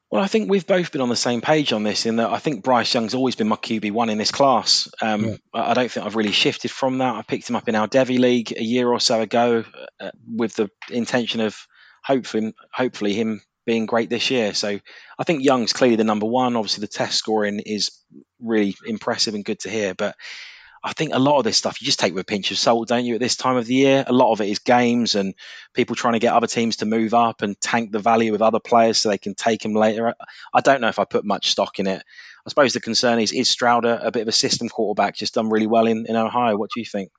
[0.10, 2.40] Well, I think we've both been on the same page on this in that I
[2.40, 4.88] think Bryce Young's always been my QB one in this class.
[5.02, 5.36] Um, yeah.
[5.54, 7.16] I don't think I've really shifted from that.
[7.16, 9.66] I picked him up in our Devy League a year or so ago
[10.00, 11.58] uh, with the intention of
[12.04, 14.54] hopefully, hopefully him being great this year.
[14.54, 14.80] So
[15.20, 16.56] I think Young's clearly the number one.
[16.56, 17.92] Obviously, the test scoring is
[18.42, 19.94] really impressive and good to hear.
[19.94, 20.16] But
[20.84, 22.88] I think a lot of this stuff you just take with a pinch of salt,
[22.88, 23.16] don't you?
[23.16, 25.34] At this time of the year, a lot of it is games and
[25.74, 28.60] people trying to get other teams to move up and tank the value of other
[28.60, 30.14] players so they can take them later.
[30.54, 32.04] I don't know if I put much stock in it.
[32.46, 35.34] I suppose the concern is is Stroud a, a bit of a system quarterback, just
[35.34, 36.56] done really well in, in Ohio.
[36.56, 37.12] What do you think?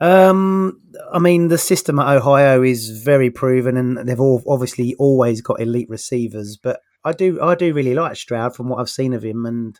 [0.00, 0.80] Um,
[1.12, 5.60] I mean, the system at Ohio is very proven, and they've all obviously always got
[5.60, 6.56] elite receivers.
[6.56, 9.78] But I do, I do really like Stroud from what I've seen of him, and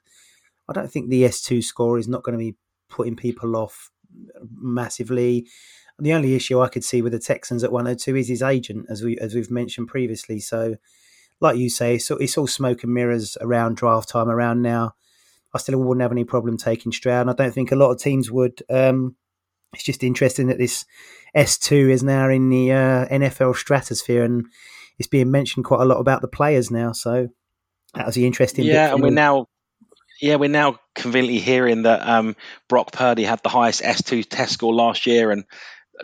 [0.70, 2.56] I don't think the S2 score is not going to be
[2.88, 3.90] putting people off
[4.56, 5.48] massively.
[5.98, 9.02] The only issue I could see with the Texans at 102 is his agent, as
[9.02, 10.38] we as we've mentioned previously.
[10.38, 10.76] So,
[11.40, 14.94] like you say, so it's all smoke and mirrors around draft time around now.
[15.52, 17.98] I still wouldn't have any problem taking Stroud, and I don't think a lot of
[17.98, 18.62] teams would.
[18.70, 19.16] Um,
[19.74, 20.84] it's just interesting that this
[21.36, 24.46] S2 is now in the uh, NFL stratosphere, and
[24.98, 26.92] it's being mentioned quite a lot about the players now.
[26.92, 27.28] So
[27.94, 28.64] that was the interesting.
[28.64, 29.46] Yeah, and we're now
[30.20, 32.36] yeah, we're now conveniently hearing that um,
[32.68, 35.44] Brock Purdy had the highest S2 test score last year and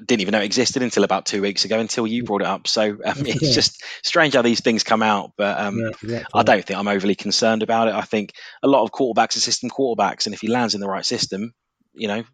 [0.04, 2.66] didn't even know it existed until about two weeks ago until you brought it up.
[2.66, 3.52] So um, it's yeah.
[3.52, 5.32] just strange how these things come out.
[5.36, 6.26] But um, yeah, exactly.
[6.34, 7.94] I don't think I'm overly concerned about it.
[7.94, 8.32] I think
[8.62, 10.26] a lot of quarterbacks are system quarterbacks.
[10.26, 11.54] And if he lands in the right system,
[11.94, 12.24] you know,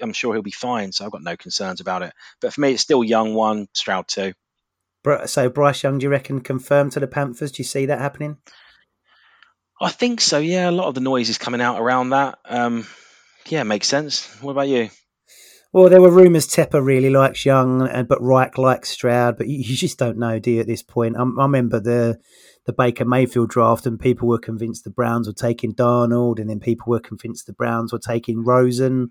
[0.00, 0.92] I'm sure he'll be fine.
[0.92, 2.12] So I've got no concerns about it.
[2.40, 4.32] But for me, it's still young one, Stroud two.
[5.26, 7.52] So Bryce Young, do you reckon confirmed to the Panthers?
[7.52, 8.38] Do you see that happening?
[9.80, 10.38] I think so.
[10.38, 12.38] Yeah, a lot of the noise is coming out around that.
[12.44, 12.86] Um,
[13.46, 14.26] yeah, makes sense.
[14.40, 14.90] What about you?
[15.72, 19.74] Well, there were rumours Tepper really likes Young, and but Reich likes Stroud, but you,
[19.74, 20.60] just don't know, do you?
[20.60, 22.20] At this point, I, I, remember the
[22.64, 26.60] the Baker Mayfield draft, and people were convinced the Browns were taking Darnold, and then
[26.60, 29.10] people were convinced the Browns were taking Rosen,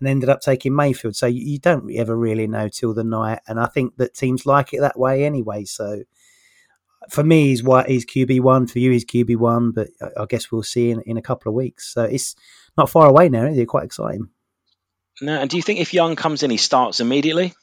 [0.00, 1.16] and ended up taking Mayfield.
[1.16, 4.44] So you, you don't ever really know till the night, and I think that teams
[4.44, 5.64] like it that way anyway.
[5.64, 6.02] So
[7.10, 8.66] for me, he's what he's QB one.
[8.66, 9.72] For you, he's QB one.
[9.72, 9.88] But
[10.18, 11.92] I, guess we'll see in, in a couple of weeks.
[11.92, 12.34] So it's
[12.76, 13.46] not far away now.
[13.46, 13.66] Is it?
[13.66, 14.28] Quite exciting.
[15.20, 17.54] No, and do you think if Young comes in, he starts immediately?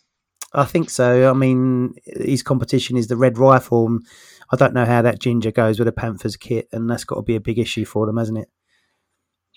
[0.54, 1.30] I think so.
[1.30, 4.00] I mean, his competition is the Red Rifle.
[4.52, 7.22] I don't know how that ginger goes with a Panthers kit, and that's got to
[7.22, 8.50] be a big issue for them, hasn't it?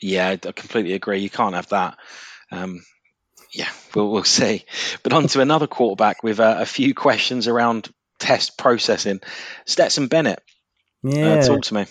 [0.00, 1.20] Yeah, I completely agree.
[1.20, 1.96] You can't have that.
[2.50, 2.84] Um,
[3.52, 4.64] yeah, we'll, we'll see.
[5.02, 7.90] But on to another quarterback with uh, a few questions around
[8.22, 9.20] test processing.
[9.66, 10.40] Stetson Bennett.
[11.04, 11.34] Uh, yeah.
[11.34, 11.86] Uh, talk to me.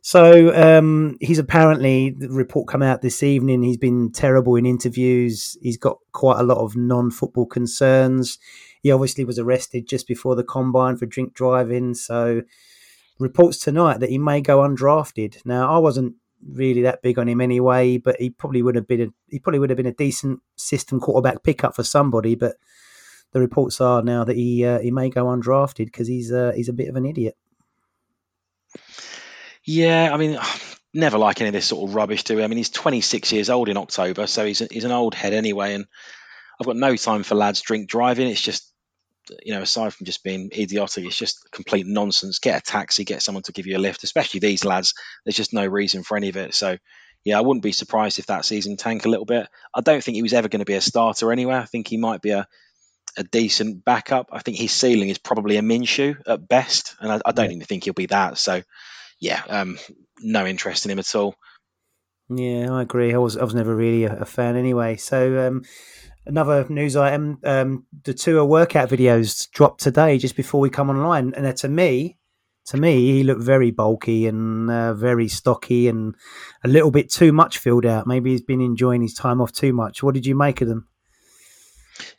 [0.00, 3.62] So um, he's apparently the report come out this evening.
[3.62, 5.58] He's been terrible in interviews.
[5.60, 8.38] He's got quite a lot of non-football concerns.
[8.82, 11.92] He obviously was arrested just before the combine for drink driving.
[11.92, 12.42] So
[13.18, 15.44] reports tonight that he may go undrafted.
[15.44, 16.14] Now I wasn't
[16.48, 17.98] really that big on him anyway.
[17.98, 21.00] But he probably would have been a, he probably would have been a decent system
[21.00, 22.34] quarterback pickup for somebody.
[22.34, 22.56] But
[23.32, 26.68] the reports are now that he uh, he may go undrafted because he's uh, he's
[26.68, 27.36] a bit of an idiot.
[29.64, 30.38] Yeah, I mean,
[30.94, 32.44] never like any of this sort of rubbish, do we?
[32.44, 35.34] I mean, he's 26 years old in October, so he's a, he's an old head
[35.34, 35.74] anyway.
[35.74, 35.86] And
[36.60, 38.28] I've got no time for lads drink driving.
[38.28, 38.72] It's just
[39.42, 42.38] you know, aside from just being idiotic, it's just complete nonsense.
[42.38, 44.94] Get a taxi, get someone to give you a lift, especially these lads.
[45.24, 46.54] There's just no reason for any of it.
[46.54, 46.78] So,
[47.24, 49.48] yeah, I wouldn't be surprised if that season tank a little bit.
[49.74, 51.56] I don't think he was ever going to be a starter anyway.
[51.56, 52.46] I think he might be a
[53.16, 54.28] a decent backup.
[54.32, 57.56] I think his ceiling is probably a Minshew at best, and I, I don't yeah.
[57.56, 58.38] even think he'll be that.
[58.38, 58.62] So,
[59.20, 59.78] yeah, um,
[60.20, 61.34] no interest in him at all.
[62.30, 63.14] Yeah, I agree.
[63.14, 64.96] I was I was never really a, a fan anyway.
[64.96, 65.64] So, um,
[66.26, 71.32] another news item: um, the Tua workout videos dropped today, just before we come online,
[71.34, 72.18] and to me,
[72.66, 76.14] to me, he looked very bulky and uh, very stocky, and
[76.62, 78.06] a little bit too much filled out.
[78.06, 80.02] Maybe he's been enjoying his time off too much.
[80.02, 80.88] What did you make of them?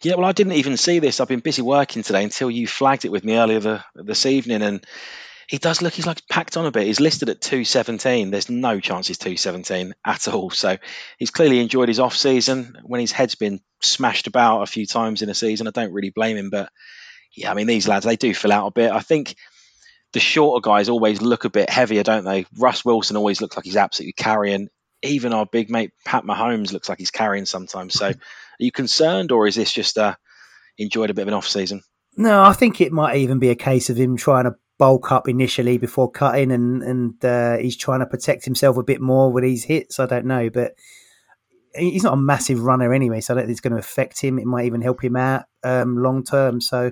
[0.02, 1.20] Yeah, well, I didn't even see this.
[1.20, 4.62] I've been busy working today until you flagged it with me earlier the, this evening,
[4.62, 4.86] and
[5.48, 6.86] he does look he's like packed on a bit.
[6.86, 8.30] He's listed at 217.
[8.30, 10.52] There's no chance he's 217 at all.
[10.52, 10.78] So
[11.18, 12.78] he's clearly enjoyed his off season.
[12.84, 16.12] When his head's been smashed about a few times in a season, I don't really
[16.12, 16.52] blame him.
[16.52, 16.72] But
[17.36, 18.92] yeah, I mean these lads they do fill out a bit.
[18.92, 19.36] I think
[20.14, 22.46] the shorter guys always look a bit heavier, don't they?
[22.58, 24.70] Russ Wilson always looks like he's absolutely carrying.
[25.02, 27.94] Even our big mate Pat Mahomes looks like he's carrying sometimes.
[27.94, 28.12] So,
[28.60, 30.16] you concerned, or is this just uh,
[30.78, 31.82] enjoyed a bit of an off season?
[32.18, 35.28] No, I think it might even be a case of him trying to bulk up
[35.28, 39.44] initially before cutting, and and uh, he's trying Tua protect himself a bit more with
[39.44, 40.00] these hits.
[40.00, 40.74] I don't know, but
[41.76, 44.38] he's not a massive runner anyway, so I don't think it's going to affect him.
[44.38, 46.62] It might even help him out um, long term.
[46.62, 46.92] So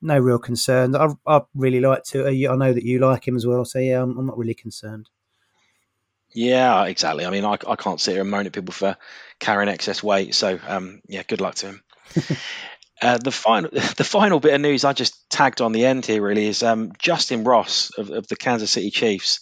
[0.00, 0.94] no real concerns.
[0.94, 2.26] I, I really like to.
[2.26, 4.54] Uh, I know that you like him as well, so yeah, I'm, I'm not really
[4.54, 5.08] concerned.
[6.34, 7.24] Yeah, exactly.
[7.24, 8.96] I mean, I, I can't sit here and moan at people for
[9.38, 10.34] carrying excess weight.
[10.34, 11.82] So, um, yeah, good luck to him.
[13.02, 16.22] Uh, the final, the final bit of news I just tagged on the end here
[16.22, 19.40] really is um, Justin Ross of, of, the Kansas City Chiefs.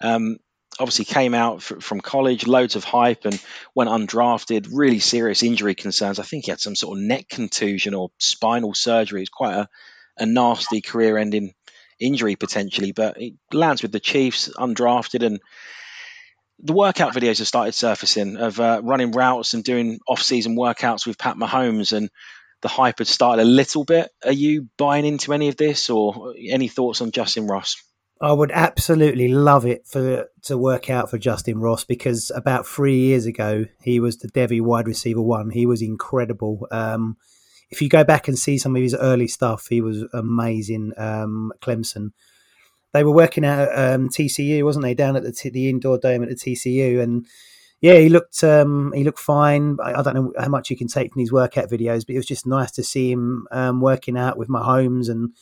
[0.00, 0.38] Um,
[0.78, 3.40] obviously came out f- from college, loads of hype, and
[3.74, 4.68] went undrafted.
[4.72, 6.18] Really serious injury concerns.
[6.18, 9.22] I think he had some sort of neck contusion or spinal surgery.
[9.22, 9.68] It's quite a,
[10.18, 11.54] a nasty career-ending
[12.00, 15.40] injury potentially, but he lands with the Chiefs undrafted and
[16.60, 21.18] the workout videos have started surfacing of uh, running routes and doing off-season workouts with
[21.18, 22.10] Pat Mahomes, and
[22.62, 24.10] the hype had started a little bit.
[24.24, 27.76] Are you buying into any of this, or any thoughts on Justin Ross?
[28.20, 32.98] I would absolutely love it for to work out for Justin Ross because about three
[32.98, 35.50] years ago he was the Devy wide receiver one.
[35.50, 36.66] He was incredible.
[36.72, 37.16] Um,
[37.70, 40.94] if you go back and see some of his early stuff, he was amazing.
[40.96, 42.10] Um, Clemson,
[42.92, 44.94] they were working out at um, TCU, wasn't they?
[44.94, 47.26] Down at the, t- the indoor dome at the TCU, and
[47.80, 49.78] yeah, he looked um, he looked fine.
[49.82, 52.18] I, I, don't know how much you can take from these workout videos, but it
[52.18, 55.34] was just nice to see him um, working out with Mahomes and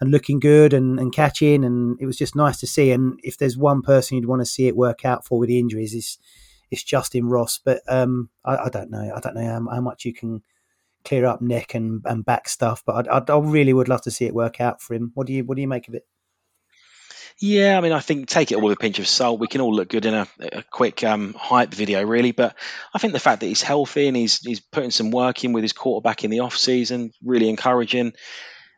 [0.00, 2.90] and looking good and, and catching, and it was just nice to see.
[2.90, 5.58] And if there's one person you'd want to see it work out for with the
[5.58, 6.18] injuries, is
[6.70, 7.60] it's Justin Ross.
[7.64, 9.12] But um, I, I, don't know.
[9.14, 10.42] I don't know how, how, much you can
[11.04, 14.26] clear up neck and, and back stuff, but I, I really would love to see
[14.26, 15.12] it work out for him.
[15.14, 16.06] What do you what do you make of it?
[17.40, 19.38] Yeah, I mean, I think take it all with a pinch of salt.
[19.38, 22.32] We can all look good in a, a quick um, hype video, really.
[22.32, 22.56] But
[22.92, 25.62] I think the fact that he's healthy and he's he's putting some work in with
[25.62, 28.12] his quarterback in the off season, really encouraging.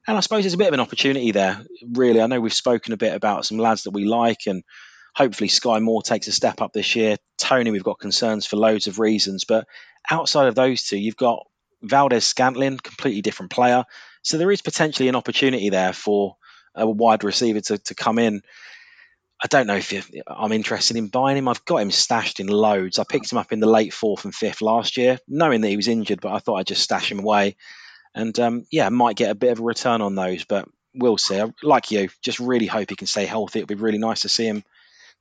[0.07, 2.21] And I suppose there's a bit of an opportunity there, really.
[2.21, 4.63] I know we've spoken a bit about some lads that we like, and
[5.15, 7.17] hopefully Sky Moore takes a step up this year.
[7.39, 9.67] Toney, we've got concerns for loads of reasons, but
[10.11, 11.47] outside of those two, you've got
[11.83, 13.85] Valdes-Scantling, completely different player.
[14.23, 16.37] So there is potentially an opportunity there for
[16.75, 18.43] a wide receiver to, to come in.
[19.43, 21.49] I don't know if I'm interested in buying him.
[21.49, 22.99] I've got him stashed in loads.
[22.99, 25.77] I picked him up in the late fourth and fifth last year, knowing that he
[25.77, 27.57] was injured, but I thought I'd just stash him away.
[28.15, 31.41] And um, yeah, might get a bit of a return on those, but we'll see.
[31.41, 33.61] I, like you, just really hope he can stay healthy.
[33.61, 34.63] It'd be really nice to see him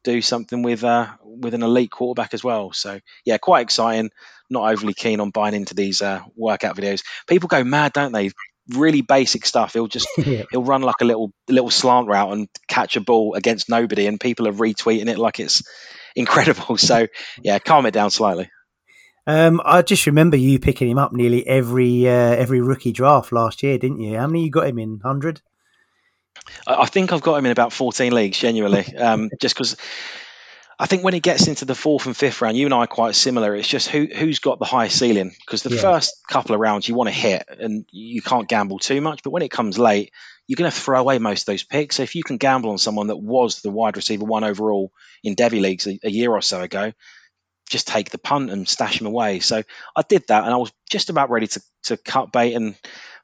[0.04, 2.72] do something with uh, with an elite quarterback as well.
[2.74, 4.12] So yeah, quite exciting.
[4.50, 7.04] Not overly keen on buying into these uh, workout videos.
[7.28, 8.32] People go mad, don't they?
[8.76, 9.74] Really basic stuff.
[9.74, 10.44] He'll just yeah.
[10.52, 14.20] he'll run like a little little slant route and catch a ball against nobody, and
[14.20, 15.64] people are retweeting it like it's
[16.16, 16.78] incredible.
[16.78, 17.08] So
[17.44, 18.50] yeah, calm it down slightly.
[19.28, 23.62] Um, I just remember you picking him up nearly every uh, every rookie draft last
[23.62, 24.18] year, didn't you?
[24.18, 25.00] How many you got him in?
[25.04, 25.41] Hundred.
[26.66, 29.76] I think I've got him in about fourteen leagues, genuinely, um, just because
[30.82, 32.88] I think when it gets into the fourth and fifth round, you and I are
[32.88, 33.54] quite similar.
[33.54, 35.82] It's just who who's got the highest ceiling because the yeah.
[35.82, 39.32] first couple of rounds you want to hit and you can't gamble too much, but
[39.32, 40.14] when it comes late,
[40.48, 41.98] you're going to throw away most of those picks.
[41.98, 45.36] So if you can gamble on someone that was the wide receiver one overall in
[45.36, 46.94] Devy leagues a, a year or so ago,
[47.70, 49.42] just take the punt and stash him away.
[49.42, 49.64] So
[49.96, 52.76] I did that, and I was just about ready to, to cut bait and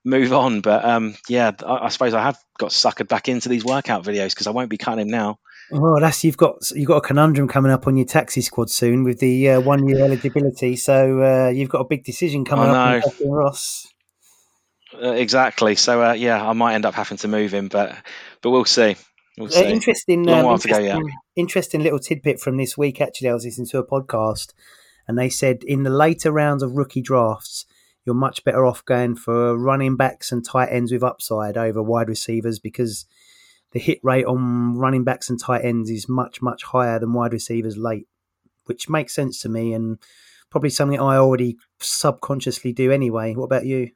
[0.04, 0.62] move on.
[0.62, 4.30] But um, yeah, I, I, suppose I have got suckered back into these workout videos
[4.30, 5.40] because I won't be cutting him now.
[5.72, 9.04] Oh, that's you've got you've got a conundrum coming up on your taxi squad soon
[9.04, 10.76] with the uh, one year eligibility.
[10.76, 13.88] So uh, you've got a big decision coming up on Ross.
[15.02, 15.76] Uh, exactly.
[15.76, 17.96] So uh, yeah, I might end up having to move him, but
[18.42, 18.96] but we'll see.
[19.38, 19.66] We'll uh, see.
[19.66, 21.14] interesting, um, interesting, go, yeah.
[21.36, 23.02] interesting little tidbit from this week.
[23.02, 24.54] Actually, I was listening to a podcast,
[25.08, 27.66] and they said in the later rounds of rookie drafts,
[28.06, 32.08] you're much better off going for running backs and tight ends with upside over wide
[32.08, 33.06] receivers because
[33.76, 37.34] the hit rate on running backs and tight ends is much much higher than wide
[37.34, 38.08] receivers late,
[38.68, 39.98] which makes sense to me and
[40.50, 43.36] probably something I already subconsciously do anyway.
[43.36, 43.92] What about you?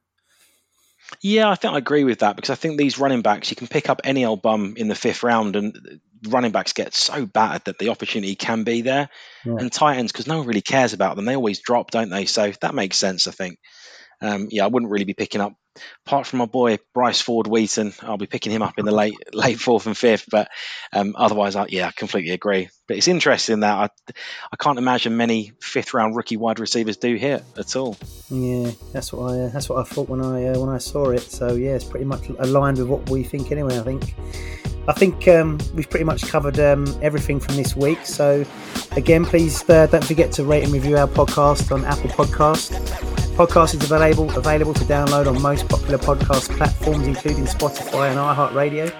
[1.22, 3.68] Yeah, I think I agree with that because I think these running backs, you can
[3.68, 7.64] pick up any old bum in the fifth round, and running backs get so bad
[7.64, 9.08] that the opportunity can be there.
[9.46, 9.56] Yeah.
[9.60, 12.26] And tight ends, because no one really cares about them, they always drop, don't they?
[12.26, 13.60] So that makes sense, I think
[14.22, 15.54] um, yeah, I wouldn't really be picking up.
[16.06, 19.16] Apart from my boy Bryce Ford Wheaton, I'll be picking him up in the late
[19.34, 20.26] late fourth and fifth.
[20.30, 20.50] But
[20.94, 22.70] um, otherwise, I, yeah, I completely agree.
[22.88, 24.14] But it's interesting that I
[24.52, 27.98] I can't imagine many fifth round rookie wide receivers do hit at all.
[28.30, 31.10] Yeah, that's what I uh, that's what I thought when I uh, when I saw
[31.10, 31.22] it.
[31.22, 33.78] So yeah, it's pretty much aligned with what we think anyway.
[33.78, 34.16] I think.
[34.88, 38.00] I think um, we've pretty much covered um, everything from this week.
[38.08, 38.44] So,
[38.94, 43.74] again, please uh, don't forget to rate and review our podcast on Apple Podcast podcast
[43.74, 48.94] is available available to download on most popular podcast platforms, including Spotify and iHeartRadio.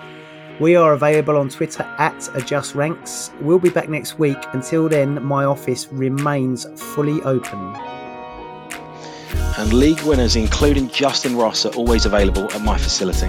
[0.62, 3.32] We are available on Twitter at Adjust Ranks.
[3.42, 4.38] We'll be back next week.
[4.54, 7.60] Until then, my office remains fully open.
[9.58, 13.28] And league winners, including Justin Ross, are always available at my facility.